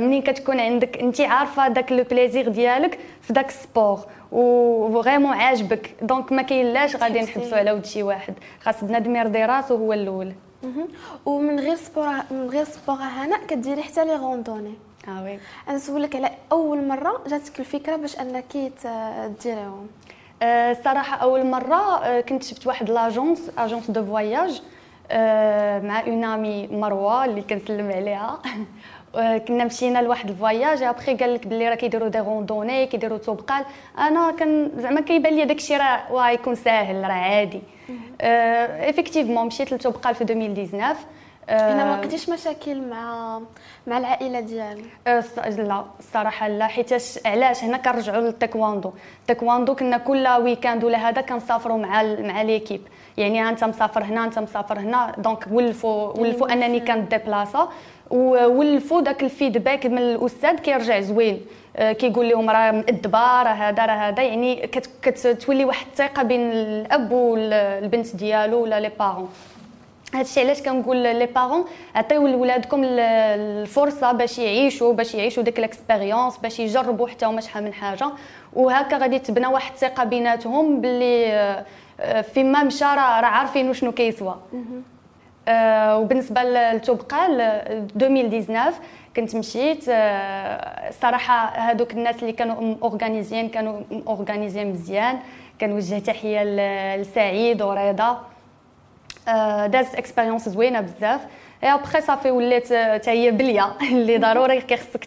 منين 0.00 0.22
كتكون 0.22 0.60
عندك 0.60 0.98
انت 0.98 1.20
عارفة 1.20 1.68
داك 1.68 1.92
le 1.92 2.04
plaisir 2.04 2.48
ديالك 2.48 2.98
في 3.22 3.32
داك 3.32 3.48
ال 3.48 3.57
sport 3.57 4.00
و 4.32 4.43
vraiment 4.43 5.32
عاجبك. 5.32 5.94
donc 6.02 6.32
ما 6.32 6.42
كاين 6.42 6.72
لاش 6.72 6.96
غادي 6.96 7.20
نحبسوا 7.20 7.58
على 7.58 7.72
ود 7.72 7.84
شي 7.84 8.02
واحد. 8.02 8.34
خاص 8.60 8.84
بنادم 8.84 9.16
يرضي 9.16 9.44
راسو 9.44 9.76
هو 9.76 9.92
الأول. 9.92 10.32
ومن 11.26 11.60
غير 11.60 11.76
sport 11.76 12.08
من 12.30 12.48
غير 12.48 12.64
sport 12.64 12.96
هنا 12.96 13.36
كديري 13.48 13.82
حتى 13.82 14.04
les 14.04 14.16
randonnées 14.16 14.74
آه 15.08 15.24
oui. 15.24 15.38
أنا 15.68 15.76
نسولك 15.76 16.16
على 16.16 16.30
أول 16.52 16.88
مرة 16.88 17.20
جاتك 17.26 17.60
الفكرة 17.60 17.96
باش 17.96 18.20
أنك 18.20 18.56
ديريهم 19.44 19.86
الصراحه 20.42 21.16
أول 21.16 21.46
مرة 21.46 22.20
كنت 22.20 22.42
شفت 22.42 22.66
واحد 22.66 22.90
l'agence 22.90 23.50
agence 23.58 23.90
de 23.90 24.04
voyage 24.04 24.62
مع 25.86 26.00
une 26.00 26.24
amie 26.24 26.68
مروة 26.72 27.24
اللي 27.24 27.42
كنسلم 27.42 27.92
عليها. 27.92 28.38
كنا 29.48 29.64
مشينا 29.64 29.98
لواحد 29.98 30.30
ال 30.30 30.37
voyage 30.37 30.82
après 30.82 31.14
قال 31.14 31.34
لك 31.34 31.46
بلي 31.46 31.68
راه 31.68 31.74
كيديروا 31.74 32.08
des 32.08 32.18
randonnées 32.18 32.86
كيديروا 32.86 33.18
توبقال 33.18 33.64
أنا 33.98 34.30
كان 34.30 34.70
زعما 34.76 35.00
كيبان 35.00 35.34
لي 35.34 35.44
داكشي 35.44 35.76
راه 35.76 36.30
يكون 36.30 36.54
ساهل 36.54 37.02
راه 37.02 37.12
عادي. 37.12 37.62
effectivement 38.20 39.46
مشيت 39.46 39.72
لتوبقال 39.72 40.14
في 40.14 40.22
2019 40.22 40.96
هنا 41.48 41.84
ما 41.84 41.96
لقيتيش 41.96 42.28
مشاكل 42.28 42.80
مع 42.80 43.40
مع 43.86 43.98
العائلة 43.98 44.40
ديالو؟ 44.40 44.82
لا 45.06 45.84
الصراحه 45.98 46.48
لا 46.48 46.66
حيتاش 46.66 47.18
علاش 47.26 47.64
هنا 47.64 47.76
كنرجعوا 47.76 48.22
للتايكواندو. 48.22 48.92
التايكواندو 49.20 49.74
كنا 49.74 49.98
كل 49.98 50.28
week-end 50.28 50.84
ولا 50.84 51.08
هذا 51.08 51.20
كنسافروا 51.20 51.78
مع 51.78 52.02
مع 52.02 52.42
l'équipe 52.42 52.80
يعني 53.16 53.48
انت 53.48 53.64
مسافر 53.64 54.04
هنا 54.04 54.24
انت 54.24 54.38
مسافر 54.38 54.78
هنا 54.78 55.12
donc 55.18 55.46
ولفوا 55.50 56.20
ولفوا 56.20 56.52
أنني 56.52 56.80
كنديبلاصا 56.80 57.68
وولفوا 58.10 59.00
داك 59.00 59.22
ال 59.22 59.29
feedback 59.29 59.86
من 59.86 59.98
الأستاذ 59.98 60.56
كيرجع 60.56 61.00
زوين. 61.00 61.40
آه، 61.76 61.92
كيقول 61.92 62.28
لهم 62.28 62.50
راه 62.50 62.70
مأدبه 62.70 63.42
راه 63.42 63.48
هذا 63.48 63.86
راه 63.86 63.92
هذا. 63.92 64.22
يعني 64.22 64.66
كتولي 65.02 65.64
واحد 65.64 65.86
الثقة 65.86 66.22
بين 66.22 66.52
الأب 66.52 67.12
والبنت 67.12 68.16
ديالو 68.16 68.62
ولا 68.62 68.80
les 68.80 68.90
parents 68.98 69.28
هادشي 70.14 70.40
علاش 70.40 70.62
كنقول 70.62 70.96
لي 70.96 71.26
بارون 71.26 71.64
عطيو 71.94 72.26
لولادكم 72.26 72.80
الفرصة 72.84 74.12
باش 74.12 74.38
يعيشوا 74.38 74.92
باش 74.92 75.14
يعيشوا 75.14 75.42
ديك 75.42 75.58
الاكسبيريونس 75.58 76.38
باش 76.38 76.60
يجربوا 76.60 77.08
حتى 77.08 77.26
هما 77.26 77.40
شحال 77.40 77.64
من 77.64 77.72
حاجة. 77.72 78.08
وهكا 78.52 78.96
غادي 78.98 79.18
تبنى 79.18 79.46
واحد 79.46 79.72
الثقة 79.72 80.04
بيناتهم 80.04 80.80
باللي 80.80 81.32
آه، 82.00 82.20
فيما 82.20 82.62
مشى 82.62 82.84
راه 82.84 83.26
عارفين 83.26 83.74
شنو 83.74 83.92
كيسوى. 83.92 84.36
آه 85.48 85.98
وبالنسبة 85.98 86.42
لتوبقال 86.42 87.40
2019 87.40 88.72
كنت 89.16 89.36
مشيت 89.36 89.84
آه 89.88 90.90
صراحة 90.90 91.48
هذوك 91.48 91.92
الناس 91.92 92.22
اللي 92.22 92.32
كانوا 92.32 92.74
أورغانيزيين 92.82 93.48
كانوا 93.48 93.80
أورغانيزيين 94.06 94.72
مزيان. 94.72 95.18
كنوجه 95.60 95.98
تحية 95.98 96.44
لسعيد 96.96 97.62
ورضا. 97.62 98.04
آه 98.08 98.31
دازت 99.66 99.94
expérience 99.94 100.48
زوينه 100.48 100.80
بزاف. 100.80 101.20
ابخي 101.64 102.00
صافي 102.00 102.30
ولات 102.30 102.72
حتى 102.72 103.10
هي 103.10 103.30
بلية. 103.30 103.72
اللي 103.92 104.18
ضروري 104.18 104.60
كيخصك 104.60 105.04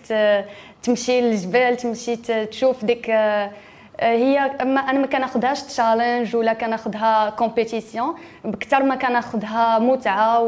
تمشي 0.84 1.22
للجبال 1.22 1.77
تمشي 1.77 2.15
تشوف 2.45 2.86
ديك 2.86 3.10
آه 3.10 3.51
هي 4.00 4.39
أما 4.39 4.79
أنا 4.81 5.00
ما 5.00 5.07
كناخذهاش 5.07 5.63
challenge 5.63 6.35
ولا 6.36 6.53
كناخذها 6.53 7.29
compétition 7.29 8.15
بكثر 8.45 8.84
ما 8.84 8.95
كناخذها 8.95 9.79
متعة 9.79 10.39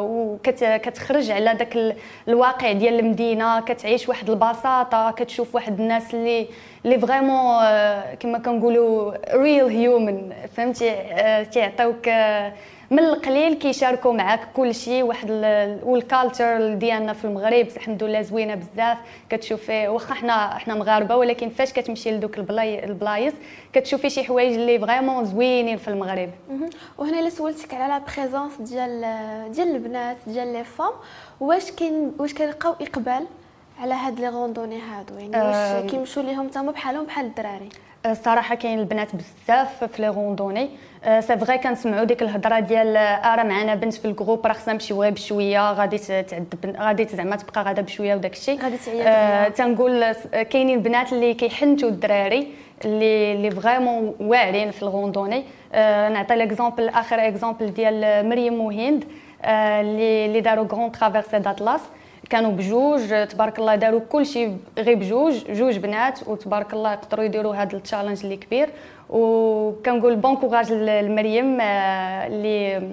وكتخرج 0.00 1.30
على 1.30 1.54
داك 1.54 1.96
الواقع 2.28 2.72
ديال 2.72 3.00
المدينة. 3.00 3.60
كتعيش 3.60 4.08
واحد 4.08 4.30
البساطة 4.30 5.10
كتشوف 5.10 5.54
واحد 5.54 5.80
الناس 5.80 6.14
اللي 6.14 6.46
اللي 6.84 6.98
vraiment 6.98 7.64
كما 8.20 8.38
كنقولوا 8.38 9.12
real 9.36 9.64
human 9.64 10.32
فهمتي؟ 10.56 10.90
كيعطيوك 11.52 12.08
من 12.90 12.98
القليل 12.98 13.54
كيشاركوا 13.54 14.12
معاك 14.12 14.40
كل 14.54 14.74
شيء 14.74 15.02
واحد 15.02 15.30
وال 15.82 16.02
culture 16.02 16.74
ديالنا 16.74 17.12
في 17.12 17.24
المغرب 17.24 17.66
الحمد 17.76 18.02
لله 18.04 18.22
زوينة 18.22 18.54
بزاف. 18.54 18.98
كتشوفي 19.30 19.88
واخا 19.88 20.14
حنا 20.14 20.58
حنا 20.58 20.74
مغاربة 20.74 21.16
ولكن 21.16 21.48
فاش 21.48 21.72
كتمشي 21.72 22.10
لدوك 22.10 22.38
البلايص 22.38 23.34
كتشوفي 23.72 24.10
شي 24.10 24.24
حوايج 24.24 24.54
اللي 24.54 24.78
vraiment 24.78 25.24
زوينين 25.24 25.76
في 25.76 25.88
المغرب. 25.88 26.30
وهنا 26.98 27.18
اللي 27.18 27.30
سولتك 27.30 27.74
على 27.74 27.88
la 27.88 27.98
présence 27.98 28.52
ديال 28.60 29.00
ديال 29.52 29.68
البنات 29.68 30.16
ديال 30.26 30.52
les 30.52 30.64
femmes 30.64 30.92
واش 31.40 31.70
كاين 31.70 32.12
واش 32.18 32.34
كيلقاو 32.34 32.72
إقبال 32.80 33.26
على 33.80 33.94
هاد 33.94 34.20
les 34.20 34.28
randonnées 34.28 34.80
هادو؟ 34.80 35.14
يعني 35.14 35.36
واش 35.36 35.54
آه، 35.56 35.86
كيمشوا 35.86 36.22
ليهم 36.22 36.48
تما 36.48 36.72
بحالهم 36.72 37.04
بحال 37.04 37.26
الدراري؟ 37.26 37.68
الصراحه 38.06 38.54
كاين 38.54 38.78
البنات 38.78 39.08
بزاف 39.16 39.84
في 39.84 40.02
les 40.02 40.08
randonnées 40.08 40.70
c'est 41.04 41.38
vrai 41.38 41.58
كنسمعوا 41.58 42.04
ديك 42.04 42.22
الهضره 42.22 42.60
ديال 42.60 42.96
ارا 42.96 43.42
معنا 43.42 43.74
بنت 43.74 43.94
في 43.94 44.04
ال 44.04 44.10
groupe 44.10 44.46
راه 44.46 44.52
خصنا 44.52 44.72
نمشيو 44.74 45.02
غير 45.02 45.12
بشويه 45.12 45.72
غادي 45.72 45.98
تعذب 45.98 46.76
غادي 46.78 47.04
زعما 47.04 47.36
تبقى 47.36 47.62
غادا 47.62 47.82
بشويه 47.82 48.14
وداك 48.14 48.32
الشيء 48.32 48.62
غادي 48.62 48.76
تعيط 48.76 49.06
آه 49.06 49.48
تنقول 49.48 50.12
كاينين 50.50 50.82
بنات 50.82 51.12
اللي 51.12 51.34
كيحنتوا 51.34 51.88
الدراري 51.88 52.46
اللي 52.84 53.32
اللي 53.32 53.50
vraiment 53.50 54.14
واعرين 54.20 54.70
في 54.70 54.82
ال 54.82 54.88
randonnée 54.88 55.44
آه 55.74 56.08
نعطي 56.08 56.36
l'exemple 56.36 56.88
اخر 56.88 57.26
exemple 57.28 57.72
ديال 57.74 58.28
مريم 58.28 58.60
وهند 58.60 59.04
آه 59.44 59.80
اللي 59.80 60.26
اللي 60.26 60.40
داروا 60.40 60.64
grande 60.72 60.92
traversée 60.92 61.38
d'Atlas 61.38 61.80
كانوا 62.30 62.52
بجوج 62.52 63.26
تبارك 63.28 63.58
الله 63.58 63.74
داروا 63.74 64.00
كل 64.00 64.26
شيء 64.26 64.58
غير 64.78 64.94
بجوج 64.94 65.52
جوج 65.52 65.76
بنات 65.78 66.28
وتبارك 66.28 66.72
الله 66.72 66.92
يقدروا 66.92 67.24
يديروا 67.24 67.54
هذا 67.54 67.76
ال 67.76 67.80
challenge 67.80 68.20
اللي 68.24 68.36
كبير. 68.36 68.70
وكنقول 69.10 70.16
bon 70.16 70.36
courage 70.36 70.72
لمريم 70.72 71.60
آه، 71.60 72.26
اللي 72.26 72.92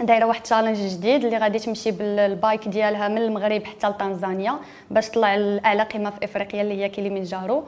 دايرة 0.00 0.24
واحد 0.24 0.42
challenge 0.42 0.76
جديد 0.76 1.24
اللي 1.24 1.38
غادي 1.38 1.58
تمشي 1.58 1.90
بال 1.90 2.16
bike 2.16 2.68
ديالها 2.68 3.08
من 3.08 3.18
المغرب 3.18 3.64
حتى 3.64 3.88
لتنزانيا 3.88 4.58
باش 4.90 5.08
تطلع 5.08 5.34
لاعلى 5.34 5.82
قمة 5.82 6.10
في 6.10 6.24
إفريقيا 6.24 6.62
اللي 6.62 6.74
هي 6.74 6.88
كيليمنجارو 6.88 7.64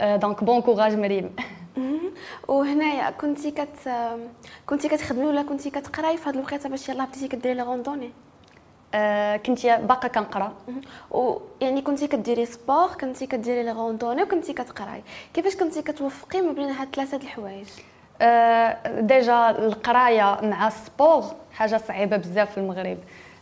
donc 0.00 0.44
bon 0.44 0.60
courage 0.60 0.94
مريم. 0.94 1.30
وهنايا 2.48 3.10
كنتي 3.10 3.50
كت 3.50 3.90
كنتي 4.66 4.88
كتخدمي 4.88 5.24
ولا 5.24 5.42
كنتي 5.42 5.70
كتقراي 5.70 6.16
في 6.16 6.28
هذه 6.28 6.34
الوقيتة 6.34 6.68
باش 6.68 6.88
يلاه 6.88 7.04
بديتي 7.04 7.28
كديري 7.28 7.54
les 7.54 7.62
randonnées 7.62 8.10
آه 8.94 9.36
كنت 9.36 9.66
باقا 9.66 10.08
كنقرا. 10.08 10.52
ويعني 11.10 11.82
كنتي 11.82 12.06
كديري 12.06 12.46
sport 12.46 12.88
كنتي 13.00 13.26
كديري 13.26 13.62
les 13.62 13.72
randonnées 13.72 14.22
وكنتي 14.22 14.52
كتقراي. 14.52 15.02
كيفاش 15.34 15.56
كنتي 15.56 15.82
كتوفقي 15.82 16.40
ما 16.40 16.52
بين 16.52 16.68
هاد 16.70 16.94
ثلاثة 16.94 17.16
الحوايج؟ 17.16 17.66
آه 18.20 19.00
déjà 19.00 19.50
القراية 19.50 20.38
مع 20.42 20.66
ال 20.66 20.76
sport 20.76 21.24
حاجة 21.52 21.76
صعيبة 21.76 22.16
بزاف 22.16 22.50
في 22.50 22.58
المغرب. 22.58 22.98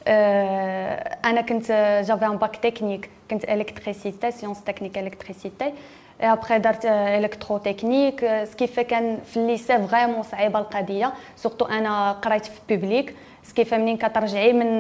آه 0.07 1.19
أنا 1.25 1.41
كنت 1.41 1.73
j'avais 2.07 2.27
un 2.27 2.37
bac 2.37 2.57
technique 2.57 3.11
كنت 3.31 3.45
électricité 3.45 4.31
sciences 4.31 4.65
techniques 4.65 4.99
électricité 4.99 5.73
ابخي 6.21 6.59
درت 6.59 6.87
électrotechnique 6.87 8.45
ce 8.45 8.54
qui 8.54 8.67
fait 8.67 8.85
كان 8.85 9.19
في 9.27 9.37
ال 9.37 9.45
lycée 9.45 9.87
vraiment 9.87 10.23
صعيبة 10.23 10.59
القضية 10.59 11.13
surtout 11.37 11.65
أنا 11.65 12.13
قريت 12.13 12.47
في 12.47 12.61
public 12.69 13.17
ce 13.43 13.51
qui 13.51 13.63
fait 13.63 13.79
منين 13.79 13.97
كترجعي 13.97 14.53
من 14.53 14.79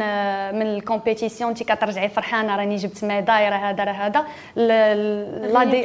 من 0.58 0.62
ال 0.62 0.70
compétition 0.70 1.50
انت 1.50 1.62
كترجعي 1.62 2.08
فرحانه 2.08 2.56
راني 2.56 2.76
جبت 2.76 3.04
médaille 3.04 3.48
راه 3.48 3.56
هذا 3.56 3.84
راه 3.84 3.92
هذا 3.92 4.26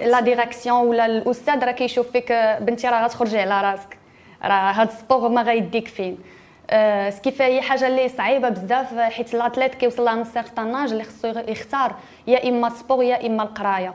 la 0.09 0.19
direction 0.19 0.87
ولا 0.87 1.05
الاستاذ 1.05 1.63
راه 1.63 1.71
كيشوف 1.71 2.11
فيك 2.11 2.31
بنتي 2.61 2.87
راه 2.87 3.03
غتخرجي 3.03 3.39
على 3.39 3.61
راسك 3.71 3.97
راه 4.43 4.71
هاد 4.71 4.87
ال 4.87 4.94
sport 4.94 5.29
ما 5.29 5.41
غيديك 5.41 5.87
فين 5.87 6.17
ce 7.09 7.17
qui 7.17 7.29
fait 7.29 7.45
هي 7.45 7.61
حاجة 7.61 7.87
اللي 7.87 8.09
صعيبه 8.09 8.49
بزاف 8.49 8.99
حيت 8.99 9.33
ال 9.35 9.40
athlète 9.40 9.75
كيوصل 9.75 10.05
لها 10.05 10.23
certain 10.23 10.75
âge 10.75 10.91
اللي 10.91 11.03
خصو 11.03 11.27
يختار 11.27 11.95
يا 12.27 12.49
اما 12.49 12.67
ال 12.67 12.73
sport 12.73 13.03
يا 13.03 13.27
اما 13.27 13.43
القرايه 13.43 13.93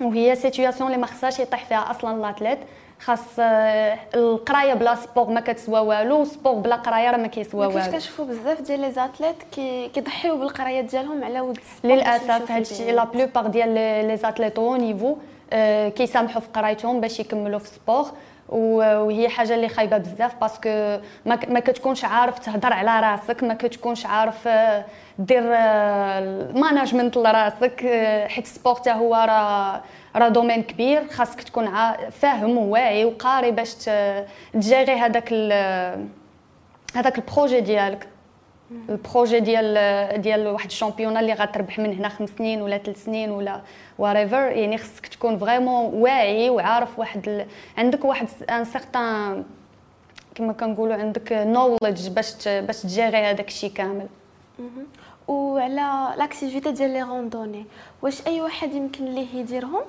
وهي 0.00 0.36
situation 0.36 0.90
اللي 0.90 1.00
ما 1.00 1.06
خصهاش 1.06 1.40
يطيح 1.40 1.64
فيها 1.64 1.90
أصلا 1.90 2.16
ال 2.16 2.21
athlète 2.21 2.58
خاص 3.00 3.20
آه، 3.38 3.98
القراية 4.14 4.74
بلا 4.74 4.94
sport 4.94 5.30
ما 5.30 5.40
كتسوى 5.40 5.80
والو 5.80 6.24
sport 6.24 6.54
بلا 6.54 6.76
قراية 6.76 7.10
راه 7.10 7.16
ما 7.16 7.26
كيسوى 7.26 7.66
والو. 7.66 7.90
كنشوفوا 7.92 8.24
بزاف 8.24 8.60
ديال 8.60 8.80
les 8.80 8.92
athlètes 8.92 9.36
كيضحيو 9.94 10.36
بالقراية 10.36 10.80
ديالهم 10.80 11.24
على 11.24 11.40
ود 11.40 11.58
للأسف 11.84 12.50
هادشي 12.50 12.92
la 12.92 13.04
plupart 13.04 13.46
ديال 13.46 13.74
les 14.08 14.16
athlètes 14.16 14.58
haut 14.58 14.76
niveau 14.76 15.16
كيسامحوا 15.96 16.40
في 16.40 16.48
قرايتهم 16.54 17.00
باش 17.00 17.20
يكملوا 17.20 17.58
في 17.58 17.68
sport. 17.68 18.06
وهي 18.48 19.28
حاجة 19.28 19.54
اللي 19.54 19.68
خايبة 19.68 19.98
بزاف 19.98 20.34
parce 20.40 20.76
que 20.76 20.98
ما 21.26 21.60
كتكونش 21.60 22.04
عارف 22.04 22.38
تهضر 22.38 22.72
على 22.72 23.00
راسك 23.00 23.42
ما 23.42 23.54
كتكونش 23.54 24.06
عارف 24.06 24.48
آه، 24.48 24.84
دير 25.18 25.42
management 26.60 27.16
لراسك 27.16 27.84
آه، 27.84 28.28
حيت 28.28 28.44
ال 28.44 28.49
sport 28.49 28.74
حتى 28.74 28.90
هو 28.92 29.14
راه 29.14 29.82
راه 30.16 30.28
domaine 30.28 30.62
كبير 30.62 31.08
خاصك 31.08 31.42
تكون 31.42 31.70
فاهم 32.10 32.58
وواعي 32.58 33.04
وقاري 33.04 33.50
باش 33.50 33.74
تجيري 34.52 34.92
هذاك 34.92 35.32
هذاك 36.94 37.18
ال 37.18 37.24
projet 37.24 37.60
ديالك. 37.60 38.08
ال 38.88 38.95
projet 38.95 39.40
ديال 39.40 40.22
ديال 40.22 40.48
واحد 40.48 40.66
ال 40.66 40.72
champion 40.72 41.16
اللي 41.16 41.32
غتربح 41.32 41.78
من 41.78 41.92
هنا 41.92 42.08
خمس 42.08 42.28
سنين 42.38 42.62
ولا 42.62 42.78
ثلاث 42.78 43.04
سنين 43.04 43.30
ولا 43.30 43.60
وريفر 43.98 44.50
يعني 44.50 44.78
خصك 44.78 45.06
تكون 45.06 45.38
vraiment 45.38 45.94
واعي 45.94 46.50
وعارف 46.50 46.98
واحد 46.98 47.28
ال... 47.28 47.46
عندك 47.78 48.04
واحد 48.04 48.28
un 48.50 48.64
certain 48.64 49.44
كما 50.34 50.52
كنقولوا 50.52 50.94
عندك 50.94 51.32
knowledge 51.32 52.08
باش 52.08 52.48
باش 52.48 52.82
تجيري 52.82 53.16
هذاك 53.18 53.48
الشيء 53.48 53.70
كامل. 53.70 54.06
وعلى 55.28 56.14
l'activité 56.18 56.72
ديال 56.72 56.90
les 56.90 57.02
randonnées 57.02 57.66
واش 58.02 58.26
أي 58.26 58.40
واحد 58.40 58.72
يمكن 58.72 59.04
ليه 59.04 59.34
يديرهم؟ 59.34 59.82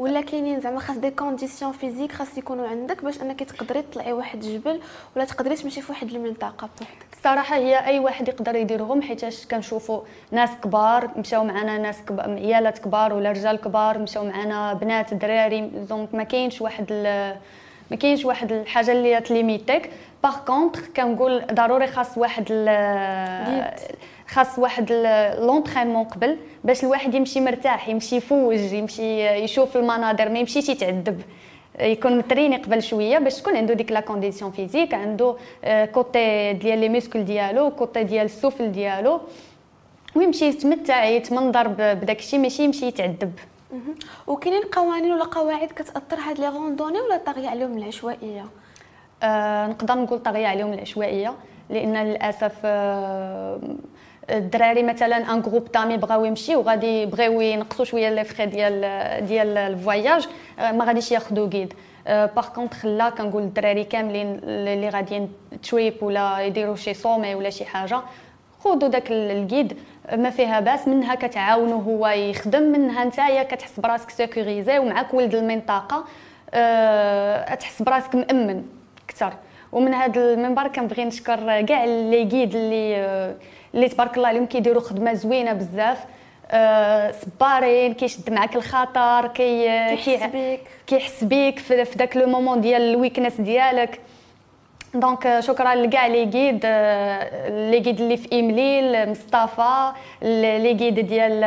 ولا 0.00 0.20
كاينين 0.20 0.60
زعما 0.60 0.80
خاص 0.80 0.96
des 0.96 1.10
conditions 1.10 1.72
physiques 1.72 2.12
خاص 2.12 2.38
يكونوا 2.38 2.68
عندك 2.68 3.04
باش 3.04 3.22
أنك 3.22 3.42
تقدري 3.42 3.82
تطلعي 3.82 4.12
واحد 4.12 4.42
الجبل 4.44 4.80
ولا 5.16 5.24
تقدري 5.24 5.54
تمشي 5.54 5.80
في 5.80 5.92
واحد 5.92 6.08
المنطقة 6.10 6.68
بوحدك. 6.80 7.06
الصراحة 7.12 7.56
هي 7.56 7.86
أي 7.86 7.98
واحد 7.98 8.28
يقدر 8.28 8.54
يديرهم 8.54 9.02
حيتاش 9.02 9.46
كنشوفوا 9.46 10.00
ناس 10.30 10.50
كبار 10.64 11.10
مشاو 11.16 11.44
معنا 11.44 11.78
ناس 11.78 12.02
كبار 12.02 12.30
عيالات 12.30 12.78
كبار 12.78 13.12
ولا 13.12 13.30
رجال 13.32 13.56
كبار 13.56 13.98
مشاو 13.98 14.24
معنا 14.24 14.72
بنات 14.74 15.14
دراري 15.14 15.60
donc 15.60 16.14
ما 16.14 16.22
كاينش 16.22 16.60
واحد 16.60 16.92
ما 17.90 17.96
كاينش 17.96 18.24
واحد 18.24 18.52
الحاجة 18.52 18.92
اللي 18.92 19.20
تليميتيك 19.20 19.90
par 20.22 20.36
contre 20.46 20.80
كنقول 20.96 21.46
ضروري 21.52 21.86
خاص 21.86 22.18
واحد 22.18 22.44
خاص 24.30 24.58
واحد 24.58 24.92
l'entraînement 25.38 26.04
قبل 26.04 26.38
باش 26.64 26.84
الواحد 26.84 27.14
يمشي 27.14 27.40
مرتاح 27.40 27.88
يمشي 27.88 28.16
يفوج 28.16 28.58
يمشي 28.58 29.26
يشوف 29.26 29.76
المناظر 29.76 30.28
ما 30.28 30.38
يمشيش 30.38 30.68
يتعذب. 30.68 31.22
يكون 31.80 32.18
متريني 32.18 32.56
قبل 32.56 32.82
شوية 32.82 33.18
باش 33.18 33.40
تكون 33.40 33.56
عنده 33.56 33.74
ديك 33.74 33.92
la 33.92 34.00
condition 34.00 34.50
physique 34.50 34.94
عنده 34.94 35.36
côté 35.64 36.52
ديال 36.52 36.78
les 36.78 36.88
muscles 36.88 37.24
ديالو 37.24 37.70
côté 37.70 38.04
ديال 38.04 38.24
السفل 38.24 38.72
ديالو. 38.72 39.20
ويمشي 40.14 40.44
يتمتع 40.44 41.04
يتمنظر 41.04 41.68
بداك 41.68 42.18
الشيء 42.18 42.38
ماشي 42.38 42.64
يمشي 42.64 42.86
يتعذب. 42.86 43.32
وكاينين 44.26 44.62
قوانين 44.62 45.12
ولا 45.12 45.24
قواعد 45.24 45.68
كتأطر 45.68 46.20
هاد 46.28 46.40
les 46.40 46.48
randonnées 46.48 47.00
ولا 47.00 47.16
طاغية 47.16 47.48
عليهم 47.48 47.78
العشوائية؟ 47.78 48.44
آه 49.22 49.66
نقدر 49.66 49.94
نقول 49.94 50.18
طاغية 50.18 50.46
عليهم 50.46 50.72
العشوائية 50.72 51.34
لأن 51.70 51.96
للأسف 51.96 52.54
آه 52.64 53.60
الدراري 54.30 54.82
مثلا 54.82 55.16
un 55.32 55.42
groupe 55.42 55.72
d'amis 55.72 55.96
بغاو 55.96 56.24
يمشيو 56.24 56.60
غادي 56.60 57.06
بغاو 57.06 57.40
ينقصوا 57.40 57.84
شوية 57.84 58.10
les 58.10 58.24
frais 58.24 58.46
ديال 58.46 58.80
ديال 59.26 59.58
ال 59.58 59.68
voyage 59.68 60.28
آه، 60.58 60.72
ما 60.72 60.84
غاديش 60.84 61.12
ياخذوا 61.12 61.48
guide 61.48 61.74
par 62.06 62.48
contre 62.54 62.76
voilà 62.76 63.10
كنقول 63.10 63.42
الدراري 63.42 63.84
كاملين 63.84 64.40
اللي 64.44 64.88
غاديين 64.88 65.32
تشويب 65.62 66.02
ولا 66.02 66.40
يديروا 66.40 66.76
شي 66.76 66.94
sommet 66.94 67.34
ولا 67.34 67.50
شي 67.50 67.64
حاجة 67.64 68.00
خذوا 68.64 68.88
داك 68.88 69.10
ال 69.10 69.21
guide 69.21 69.76
ما 70.12 70.30
فيها 70.30 70.60
بأس. 70.60 70.88
منها 70.88 71.14
كتعاونو 71.14 71.78
هو 71.78 72.08
يخدم 72.08 72.62
منها 72.62 73.04
نتايا 73.04 73.42
كتحس 73.42 73.80
براسك 73.80 74.10
sécurisé 74.10 74.78
ومعاك 74.78 75.14
ولد 75.14 75.34
المنطقة 75.34 76.04
أه 76.54 77.54
تحس 77.54 77.82
براسك 77.82 78.14
مأمن 78.14 78.64
أكثر. 79.04 79.32
ومن 79.72 79.94
هذا 79.94 80.34
المنبر 80.34 80.68
كنبغي 80.68 81.04
نشكر 81.04 81.60
كاع 81.60 81.84
les 81.84 82.24
guides 82.24 82.56
اللي 82.56 83.34
اللي 83.74 83.88
تبارك 83.88 84.16
الله 84.16 84.28
عليهم 84.28 84.46
كيديروا 84.46 84.82
خدمة 84.82 85.12
زوينة 85.12 85.52
بزاف. 85.52 85.98
أه 86.52 87.12
صبارين 87.12 87.94
كيشد 87.94 88.30
معاك 88.30 88.56
الخطر 88.56 89.26
كي 89.26 89.64
كيحس 89.96 90.30
بيك. 90.30 90.60
كيحس 90.86 91.24
بيك 91.24 91.58
في, 91.58 91.84
في 91.84 91.98
داك 91.98 92.16
le 92.16 92.26
moment 92.26 92.60
ديال 92.60 92.82
ال 92.82 92.88
weakness 92.88 93.40
ديالك. 93.40 94.00
donc 94.94 95.40
شكرا 95.40 95.74
لكاع 95.74 96.06
les 96.06 96.24
guides 96.24 96.66
les 97.70 97.78
guides 97.78 98.00
اللي 98.00 98.16
في 98.16 98.40
امليل 98.40 99.10
مصطفى 99.10 99.92
les 100.22 100.72
guides 100.72 101.00
ديال 101.00 101.40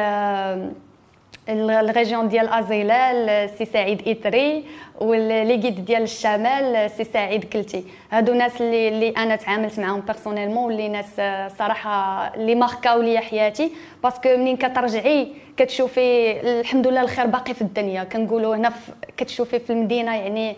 ال 1.50 1.61
région 1.61 2.30
ديال 2.30 2.50
أزيلال 2.50 3.50
سي 3.50 3.66
سعيد 3.66 4.08
ايتري 4.08 4.64
و 5.02 5.15
les 5.15 5.56
guides 5.56 5.86
ديال 5.86 6.02
الشمال 6.02 6.92
سي 6.92 7.04
سعيد 7.04 7.44
كلتي. 7.44 7.84
هادو 8.12 8.34
ناس 8.34 8.62
اللي, 8.62 8.88
اللي 8.88 9.10
أنا 9.10 9.36
تعاملت 9.36 9.80
معاهم 9.80 10.00
personnellement 10.00 10.66
واللي 10.66 10.90
ناس 10.90 11.22
صراحة 11.60 12.28
اللي 12.36 12.56
marquaw 12.56 13.02
ليا 13.02 13.20
حياتي. 13.20 13.72
parce 14.04 14.20
que 14.20 14.30
منين 14.38 14.58
كترجعي 14.58 15.28
كتشوفي 15.58 16.32
الحمد 16.60 16.88
لله 16.88 17.02
الخير 17.02 17.26
باقي 17.26 17.54
في 17.54 17.62
الدنيا. 17.62 18.04
كنقولوا 18.04 18.56
هنا 18.56 18.74
كتشوفي 19.18 19.60
في 19.60 19.70
المدينة 19.70 20.16
يعني 20.16 20.56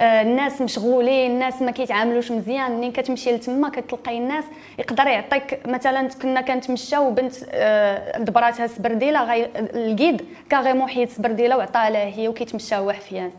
الناس 0.00 0.60
مشغولين 0.60 1.30
الناس 1.30 1.62
ما 1.62 1.70
كيتعاملوش 1.70 2.30
مزيان. 2.30 2.72
منين 2.72 2.92
كتمشي 2.92 3.32
لتما 3.32 3.68
كتلقاي 3.68 4.18
الناس 4.18 4.44
يقدر 4.78 5.06
يعطيك 5.06 5.60
مثلا 5.66 6.08
كنا 6.08 6.40
كنتمشاو 6.40 7.10
بنت 7.10 7.34
آه، 7.50 8.18
دبراتها 8.18 8.66
سبرديلة 8.66 9.24
غي 9.24 9.50
le 9.56 9.75
guide 9.75 10.24
carrément 10.50 10.88
حيد 10.88 11.08
سبرديلة 11.08 11.56
وعطاها 11.56 11.90
لها 11.90 12.04
هي 12.04 12.28
وكيتمشاو 12.28 12.92
حفيان 12.92 13.30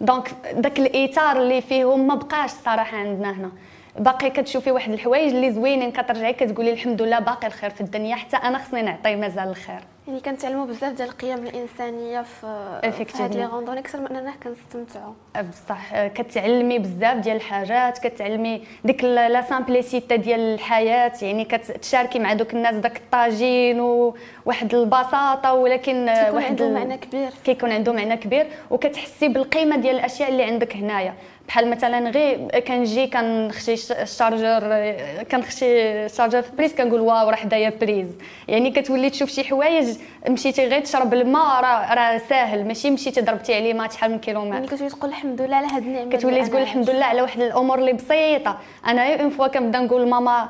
donc 0.00 0.30
داك 0.54 0.78
الاطار 0.78 1.42
اللي 1.42 1.60
فيهم 1.60 2.06
ما 2.06 2.14
بقاش 2.14 2.50
الصراحه 2.50 2.96
عندنا 2.96 3.30
هنا. 3.30 3.50
باقي 3.98 4.30
كتشوفي 4.30 4.70
واحد 4.70 4.92
الحوايج 4.92 5.34
اللي 5.34 5.52
زوينين 5.52 5.92
كترجعي 5.92 6.32
كتقولي 6.32 6.72
الحمد 6.72 7.02
لله 7.02 7.18
باقي 7.18 7.46
الخير 7.46 7.70
في 7.70 7.80
الدنيا 7.80 8.16
حتى 8.16 8.36
أنا 8.36 8.58
خصني 8.58 8.82
نعطي 8.82 9.16
مازال 9.16 9.48
الخير. 9.48 9.80
يعني 10.08 10.20
كنتعلموا 10.20 10.66
بزاف 10.66 10.92
ديال 10.92 11.08
القيم 11.08 11.46
الإنسانية 11.46 12.22
في 12.22 13.06
هاد 13.14 13.36
les 13.36 13.44
randonnées 13.44 13.80
أكثر 13.80 14.00
من 14.00 14.16
أننا 14.16 14.32
كنستمتعوا. 14.42 15.12
بصح 15.50 16.06
كتعلمي 16.06 16.78
بزاف 16.78 17.16
ديال 17.16 17.36
الحاجات 17.36 17.98
كتعلمي 17.98 18.64
ديك 18.84 19.04
la 19.04 19.42
simplicité 19.42 20.16
ديال 20.16 20.40
الحياة 20.40 21.12
يعني 21.22 21.44
كتشاركي 21.44 22.18
مع 22.18 22.32
دوك 22.32 22.54
الناس 22.54 22.74
داك 22.74 22.96
الطاجين 22.96 23.80
وواحد 23.80 24.74
البساطة 24.74 25.52
ولكن 25.52 26.08
واحد 26.08 26.44
عنده 26.44 26.68
معنى 26.68 26.98
كبير. 26.98 27.30
كيكون 27.44 27.72
عنده 27.72 27.92
معنى 27.92 28.16
كبير 28.16 28.46
وكتحسي 28.70 29.28
بالقيمة 29.28 29.76
ديال 29.76 29.96
الأشياء 29.96 30.28
اللي 30.28 30.42
عندك 30.42 30.76
هنايا. 30.76 31.14
بحال 31.48 31.70
مثلا 31.70 32.10
غير 32.10 32.60
كنجي 32.60 33.06
كنخشي 33.06 33.72
ال 34.02 34.12
chargeur 34.12 34.92
كنخشي 35.22 35.66
ال 36.04 36.08
chargeur 36.08 36.42
في 36.42 36.50
prise 36.56 36.74
كنقول 36.74 37.00
واو 37.00 37.30
راه 37.30 37.36
حدايا 37.36 37.72
prise 37.80 38.08
يعني 38.48 38.70
كتولي 38.70 39.10
تشوف 39.10 39.30
شي 39.30 39.44
حوايج 39.44 39.88
مشيتي 40.28 40.66
غير 40.66 40.80
تشرب 40.80 41.14
الماء 41.14 41.62
راه 41.62 41.94
راه 41.94 42.18
ساهل. 42.28 42.66
ماشي 42.66 42.90
مشيتي 42.90 43.20
ضربتي 43.20 43.54
عليه 43.54 43.74
ما 43.74 43.88
شحال 43.88 44.10
من 44.10 44.18
كيلومتر. 44.18 44.54
يعني 44.54 44.66
كتولي 44.66 44.90
تقول 44.90 45.10
الحمد 45.10 45.42
لله 45.42 45.56
على 45.56 45.66
هاد 45.66 45.82
النعمة 45.82 46.10
كتولي 46.10 46.44
تقول 46.44 46.62
الحمد 46.62 46.90
لله 46.90 47.04
على 47.04 47.22
واحد 47.22 47.40
الأمور 47.40 47.78
اللي 47.78 47.92
بسيطة. 47.92 48.58
أنا 48.86 49.20
une 49.20 49.30
fois 49.30 49.46
كنبدا 49.46 49.78
نقول 49.78 50.08
ماما 50.08 50.48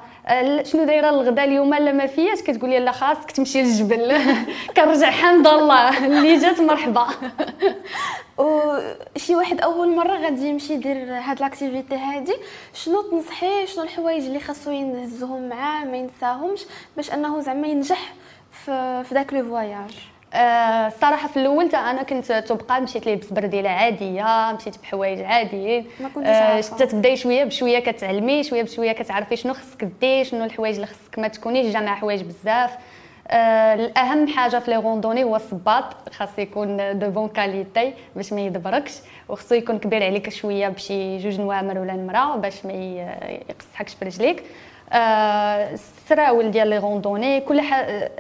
شنو 0.62 0.84
دايره 0.84 1.10
الغدا 1.10 1.44
اليوم؟ 1.44 1.74
لا 1.74 1.92
ما 1.92 2.06
فياش 2.06 2.42
كتقول 2.42 2.70
لي 2.70 2.78
لا 2.78 2.92
خاصك 2.92 3.30
تمشي 3.30 3.62
للجبل. 3.62 4.18
كنرجع 4.76 5.10
حمد 5.10 5.46
الله. 5.46 5.98
اللي 6.06 6.38
جات 6.38 6.60
مرحبا. 6.60 7.06
وشي 8.38 9.34
واحد 9.36 9.60
أول 9.60 9.96
مرة 9.96 10.16
غادي 10.16 10.48
يمشي 10.48 10.72
يدير 10.72 10.96
هاد 10.96 11.40
l'activité 11.40 11.96
هادي. 11.96 12.34
شنو 12.74 13.02
تنصحيه؟ 13.02 13.66
شنو 13.66 13.84
الحوايج 13.84 14.24
اللي 14.24 14.40
خاصو 14.40 14.70
ينهزهم 14.70 15.48
معاه 15.48 15.84
ما 15.84 15.96
ينساهمش 15.96 16.60
باش 16.96 17.12
أنه 17.12 17.40
زعما 17.40 17.66
ينجح 17.68 18.12
في 18.50 19.04
في 19.04 19.14
داك 19.14 19.32
le 19.32 19.44
voyage 19.48 20.13
الصراحة 20.34 21.28
في 21.28 21.36
الأول 21.36 21.68
أنا 21.74 22.02
كنت 22.02 22.32
تبقى 22.32 22.80
مشيت 22.80 23.06
بسبرديلة 23.08 23.70
عادية 23.70 24.52
مشيت 24.52 24.78
بحوايج 24.82 25.20
عاديين. 25.20 25.86
ما 26.00 26.08
كنتش 26.08 26.28
عارفة. 26.28 26.74
حتى 26.74 26.86
تبداي 26.86 27.16
شوية 27.16 27.44
بشوية 27.44 27.78
كتعلمي 27.78 28.42
شوية 28.42 28.62
بشوية 28.62 28.92
كتعرفي 28.92 29.36
شنو 29.36 29.54
خصك 29.54 29.84
دير 30.00 30.24
شنو 30.24 30.44
الحوايج 30.44 30.74
اللي 30.74 30.86
خصك 30.86 31.18
ما 31.18 31.28
تكونيش 31.28 31.72
جامعة 31.72 31.96
حوايج 31.96 32.22
بزاف. 32.22 32.70
آه 33.28 33.74
الأهم 33.74 34.28
حاجة 34.28 34.58
في 34.58 34.70
les 34.70 34.76
randonnées 34.76 35.24
هو 35.24 35.36
الصباط 35.36 35.84
خاص 36.12 36.38
يكون 36.38 36.98
de 36.98 37.10
bonne 37.10 37.28
qualité 37.28 37.94
باش 38.16 38.32
ما 38.32 38.40
يضبركش 38.40 38.92
وخصو 39.28 39.54
يكون 39.54 39.78
كبير 39.78 40.04
عليك 40.04 40.28
شوية 40.28 40.68
بشي 40.68 41.18
جوج 41.18 41.40
نوامر 41.40 41.78
ولا 41.78 41.92
نمرة 41.92 42.36
باش 42.36 42.66
ما 42.66 42.72
يقصحكش 42.72 43.94
في 43.94 44.04
رجليك 44.04 44.42
السراول 44.92 46.50
ديال 46.50 46.68
les 46.68 46.78
randonnées 46.78 47.40
كل 47.40 47.62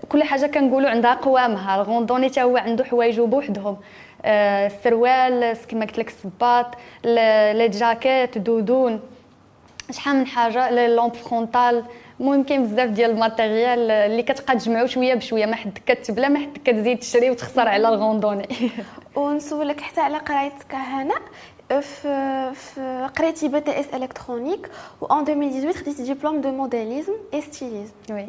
كل 0.08 0.22
حاجة 0.22 0.46
كنقولوا 0.46 0.90
عندها 0.90 1.14
قوامها. 1.14 1.76
ال 1.76 1.81
randonnée 1.81 2.28
حتى 2.28 2.42
هو 2.42 2.56
عنده 2.56 2.84
حوايجو 2.84 3.26
بوحدهم 3.26 3.76
السروال 4.24 5.56
كما 5.68 5.84
قلت 5.86 5.98
لك 5.98 6.08
الصباط 6.08 6.66
les 7.04 7.68
jaquettes 7.68 8.38
doudounes. 8.38 9.00
شحال 9.90 10.16
من 10.16 10.26
حاجة 10.26 10.70
les 10.70 10.88
lampes 10.88 11.14
frontales. 11.14 11.84
المهم 12.20 12.42
كاين 12.42 12.62
بزاف 12.62 12.90
ديال 12.90 13.10
ال 13.10 13.19
matériel 13.19 13.90
اللي 13.90 14.22
كتبقى 14.22 14.56
تجمعو 14.56 14.86
شوية 14.86 15.14
بشوية. 15.14 15.46
ما 15.46 15.56
حد 15.56 15.78
كتبلاي 15.86 16.28
ما 16.28 16.38
حد 16.38 16.58
كتزيد 16.64 16.98
تشري 16.98 17.30
وتخسر 17.30 17.68
على 17.68 17.88
ال 17.88 17.94
randonnée. 17.94 18.48
ونسولك 19.16 19.80
حتى 19.80 20.00
على 20.00 20.18
قرايتك 20.18 20.74
هنا. 20.74 21.14
في 21.80 23.08
قريتي 23.18 23.48
BTS 23.48 23.86
électronique 23.94 24.70
و 25.00 25.06
en 25.06 25.20
2018 25.20 25.78
خديتي 25.78 26.02
diplôme 26.02 26.40
de 26.40 26.50
modélisme 26.50 27.12
et 27.34 27.40
stylisme 27.40 27.92
oui 28.10 28.28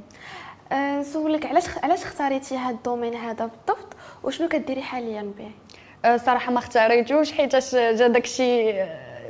نسولك 0.73 1.45
علاش 1.45 1.63
علاش 1.83 2.03
اختاريتي 2.03 2.57
هذا 2.57 2.75
ال 2.75 2.80
domaine 2.80 3.15
هذا 3.15 3.45
بالضبط؟ 3.45 3.93
وشنو 4.23 4.47
كديري 4.47 4.81
حاليا 4.81 5.31
به؟ 5.37 5.51
صراحة 6.17 6.51
ما 6.51 6.59
اختاريتوش 6.59 7.31
حيت 7.31 7.55
جا 7.75 8.07
داكشي 8.07 8.71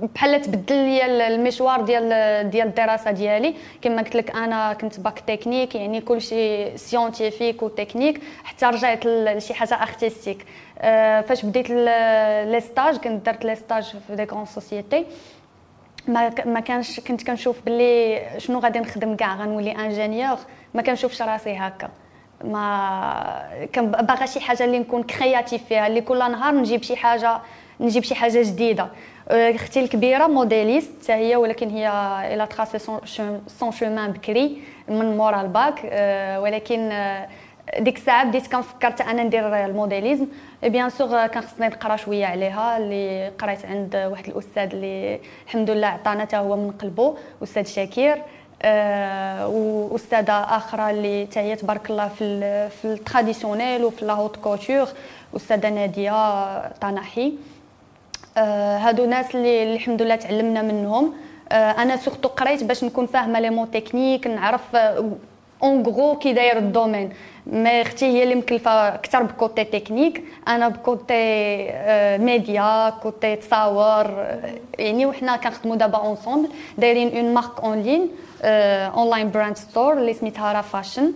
بحال 0.01 0.41
تبدل 0.41 0.75
لي 0.75 1.27
المشوار 1.27 1.81
ديال 1.81 2.49
ديال 2.49 2.67
الدراسة 2.67 3.11
ديالي. 3.11 3.55
كما 3.81 4.01
قلت 4.01 4.15
لك 4.15 4.35
أنا 4.35 4.73
كنت 4.73 4.99
bac 4.99 5.19
technique 5.19 5.75
يعني 5.75 6.01
كلشي 6.01 6.77
scientifique 6.77 7.63
و 7.63 7.69
technique 7.69 8.21
حتى 8.43 8.65
رجعت 8.65 9.05
لشي 9.05 9.53
حاجة 9.53 9.73
artistique 9.73 10.45
أه 10.79 11.21
فاش 11.21 11.45
بديت 11.45 11.69
les 11.69 12.59
stages 12.59 12.97
كنت 12.97 13.25
درت 13.25 13.45
les 13.45 13.55
stages 13.55 13.83
في 14.07 14.15
des 14.15 14.25
grandes 14.25 14.45
sociétés. 14.45 15.05
ما 16.07 16.31
ما 16.45 16.59
كانش 16.59 16.99
كنت 16.99 17.23
كنشوف 17.23 17.61
باللي 17.65 18.21
شنو 18.37 18.59
غادي 18.59 18.79
نخدم 18.79 19.15
كاع 19.15 19.35
غنولي 19.35 19.71
ingénieur 19.71 20.37
ما 20.73 20.81
كنشوفش 20.81 21.21
راسي 21.21 21.53
هكا. 21.53 21.89
ما 22.43 23.67
كان 23.73 23.91
باغا 23.91 24.25
شي 24.25 24.39
حاجة 24.39 24.63
اللي 24.63 24.79
نكون 24.79 25.03
créative 25.03 25.63
فيها 25.63 25.87
اللي 25.87 26.01
كل 26.01 26.19
نهار 26.19 26.53
نجيب 26.55 26.83
شي 26.83 26.95
حاجة 26.95 27.39
نجيب 27.79 28.03
شي 28.03 28.15
حاجة 28.15 28.41
جديدة. 28.41 28.87
أختي 29.27 29.79
الكبيره 29.79 30.27
modéliste 30.27 30.91
حتى 31.03 31.13
هي 31.13 31.35
ولكن 31.35 31.69
هي 31.69 31.87
elle 32.33 32.47
a 32.47 32.53
tracé 32.53 32.79
son 33.47 33.71
chemin 33.71 34.11
بكري 34.11 34.61
من 34.87 35.17
مورا 35.17 35.41
الباك. 35.41 35.79
ولكن 36.41 36.89
ديك 37.79 37.97
الساعة 37.97 38.25
بديت 38.25 38.51
كنفكر 38.51 38.87
حتى 38.87 39.03
أنا 39.03 39.23
ندير 39.23 39.65
ال 39.65 39.71
modélisme. 39.71 40.27
bien 40.63 40.89
sûr 40.89 41.27
كان 41.27 41.43
خصني 41.43 41.67
نقرا 41.67 41.95
شوية 41.95 42.25
عليها 42.25 42.77
اللي 42.77 43.31
قريت 43.39 43.65
عند 43.65 43.95
واحد 43.95 44.27
الأستاذ 44.27 44.69
اللي 44.73 45.19
الحمد 45.45 45.69
لله 45.69 45.87
عطانا 45.87 46.21
حتى 46.21 46.37
هو 46.37 46.55
من 46.55 46.71
قلبه 46.71 47.17
أستاذ 47.43 47.65
شاكير. 47.65 48.21
أه 48.61 49.47
واستاذه 49.47 50.31
أخرى 50.31 50.91
اللي 50.91 51.27
حتى 51.31 51.39
هي 51.39 51.55
تبارك 51.55 51.89
الله 51.89 52.07
في 52.07 52.69
في 52.69 52.85
ال 52.85 52.93
traditionnel 52.93 53.83
وفي 53.83 54.05
la 54.05 54.13
haute 54.13 54.35
couture 54.35 54.87
أستاذة 55.35 55.69
نادية 55.69 56.69
طناحي. 56.69 57.27
أه 57.27 57.54
هادو 58.37 59.05
ناس 59.05 59.35
اللي 59.35 59.73
الحمد 59.73 60.01
لله 60.01 60.15
تعلمنا 60.15 60.61
منهم. 60.61 61.13
أه 61.51 61.55
أنا 61.55 61.97
surtout 61.97 62.29
قريت 62.29 62.63
باش 62.63 62.83
نكون 62.83 63.05
فاهمة 63.05 63.39
l'élément 63.39 63.71
technique 63.71 64.27
نعرف 64.27 64.75
en 65.63 65.83
gros 65.83 66.17
كي 66.17 66.33
داير 66.33 66.57
ال 66.57 66.63
domaine. 66.63 67.09
mais 67.47 67.81
أختي 67.81 68.05
هي 68.05 68.23
اللي 68.23 68.35
مكلفة 68.35 68.87
أكثر 68.87 69.23
ب 69.23 69.31
côté 69.31 69.63
technique. 69.63 70.23
أنا 70.47 70.67
ب 70.67 70.88
côté 70.88 71.69
média 72.17 72.89
côté 72.89 73.35
تصاور 73.35 74.25
يعني 74.79 75.05
وحنا 75.05 75.37
كنخدموا 75.37 75.75
دابا 75.75 75.97
ensemble 75.97 76.49
دايرين 76.77 77.17
une 77.17 77.33
marque 77.33 77.63
en 77.63 77.81
ligne 77.81 78.09
online 78.95 79.31
brand 79.31 79.57
store 79.57 79.93
اللي 79.93 80.13
سميتها 80.13 80.53
را 80.53 80.61
فاشن 80.61 81.13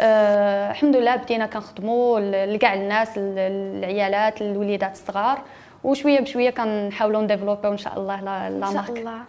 الحمد 0.00 0.96
لله 0.96 1.16
بدينا 1.16 1.46
كنخدموا 1.46 2.20
لكاع 2.46 2.74
الناس 2.74 3.08
العيالات 3.16 4.42
الوليدات 4.42 4.92
الصغار. 4.92 5.38
وشوية 5.84 6.20
بشوية 6.20 6.50
كنحاولوا 6.50 7.22
نديفلوبيو 7.22 7.72
إن 7.72 7.78
شاء 7.78 7.98
الله 7.98 8.20
لا 8.20 8.48
مارك 8.48 8.76
إن 8.76 8.84
شاء 8.86 8.96
الله. 8.96 9.20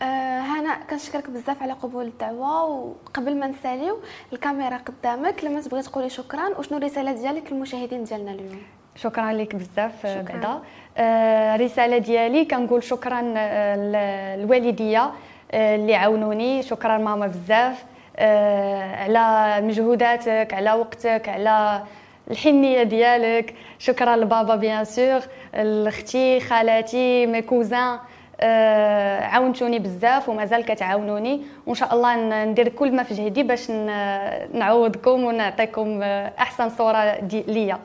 آه 0.00 0.40
هنا 0.40 0.76
كنشكرك 0.90 1.30
بزاف 1.30 1.62
على 1.62 1.72
قبول 1.72 2.04
الدعوة 2.04 2.64
وقبل 2.64 3.36
ما 3.36 3.46
نساليو 3.46 3.98
الكاميرا 4.32 4.76
قدامك. 4.76 5.44
لما 5.44 5.60
تبغي 5.60 5.82
تقولي 5.82 6.08
شكرا 6.08 6.48
وشنو 6.58 6.78
الرسالة 6.78 7.12
ديالك 7.12 7.52
للمشاهدين 7.52 8.04
ديالنا 8.04 8.30
اليوم؟ 8.30 8.62
شكرا 8.96 9.32
لك 9.32 9.56
بزاف 9.56 10.06
بعدا. 10.06 10.60
آه 10.96 11.54
الرسالة 11.56 11.98
ديالي 11.98 12.44
كنقول 12.44 12.82
شكرا 12.82 13.20
للوالديه 13.76 15.10
آه 15.52 15.76
اللي 15.76 15.94
عاونوني. 15.94 16.62
شكرا 16.62 16.98
ماما 16.98 17.26
بزاف 17.26 17.84
آه 18.16 18.96
على 18.96 19.66
مجهوداتك 19.66 20.54
على 20.54 20.72
وقتك 20.72 21.28
على 21.28 21.82
الحنية 22.30 22.82
ديالك. 22.82 23.54
شكرا 23.78 24.16
لبابا 24.16 24.56
bien 24.56 24.84
sûr. 24.84 25.20
لاختي 25.54 26.40
خالاتي 26.40 27.26
mes 27.26 27.42
cousins 27.42 27.98
آه 28.40 29.20
عاونتوني 29.20 29.78
بزاف 29.78 30.28
ومازال 30.28 30.64
كتعاونوني. 30.64 31.42
وإن 31.66 31.74
شاء 31.74 31.94
الله 31.94 32.44
ندير 32.44 32.68
كل 32.68 32.92
ما 32.92 33.02
في 33.02 33.14
جهدي 33.14 33.42
باش 33.42 33.70
نعوضكم 34.52 35.24
ونعطيكم 35.24 36.02
أحسن 36.38 36.68
صورة 36.68 37.18
ليا. 37.32 37.78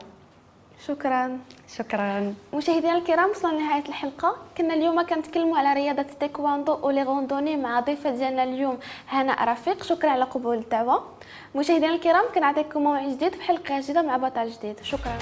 شكرا. 0.86 1.38
شكرا. 1.76 2.34
مشاهدينا 2.54 2.98
الكرام 2.98 3.30
وصلنا 3.30 3.54
لنهاية 3.54 3.84
الحلقة. 3.88 4.36
كنا 4.58 4.74
اليوم 4.74 5.02
كنتكلموا 5.06 5.58
على 5.58 5.72
رياضة 5.72 6.02
التايكواندو 6.02 6.78
و 6.82 6.87
les 6.87 7.02
randonnées 7.02 7.56
مع 7.56 7.80
ضيفة 7.80 8.10
ديالنا 8.10 8.42
اليوم 8.42 8.78
هناء 9.08 9.48
رفيق. 9.48 9.82
شكرا 9.82 10.10
على 10.10 10.24
قبول 10.24 10.58
الدعوة. 10.58 11.04
مشاهدينا 11.54 11.94
الكرام 11.94 12.24
كنعطيكم 12.34 12.82
موعد 12.82 13.08
جديد 13.08 13.34
في 13.34 13.42
حلقة 13.42 13.80
جديدة 13.80 14.02
مع 14.02 14.16
بطل 14.16 14.50
جديد. 14.50 14.76
شكرا. 14.82 15.18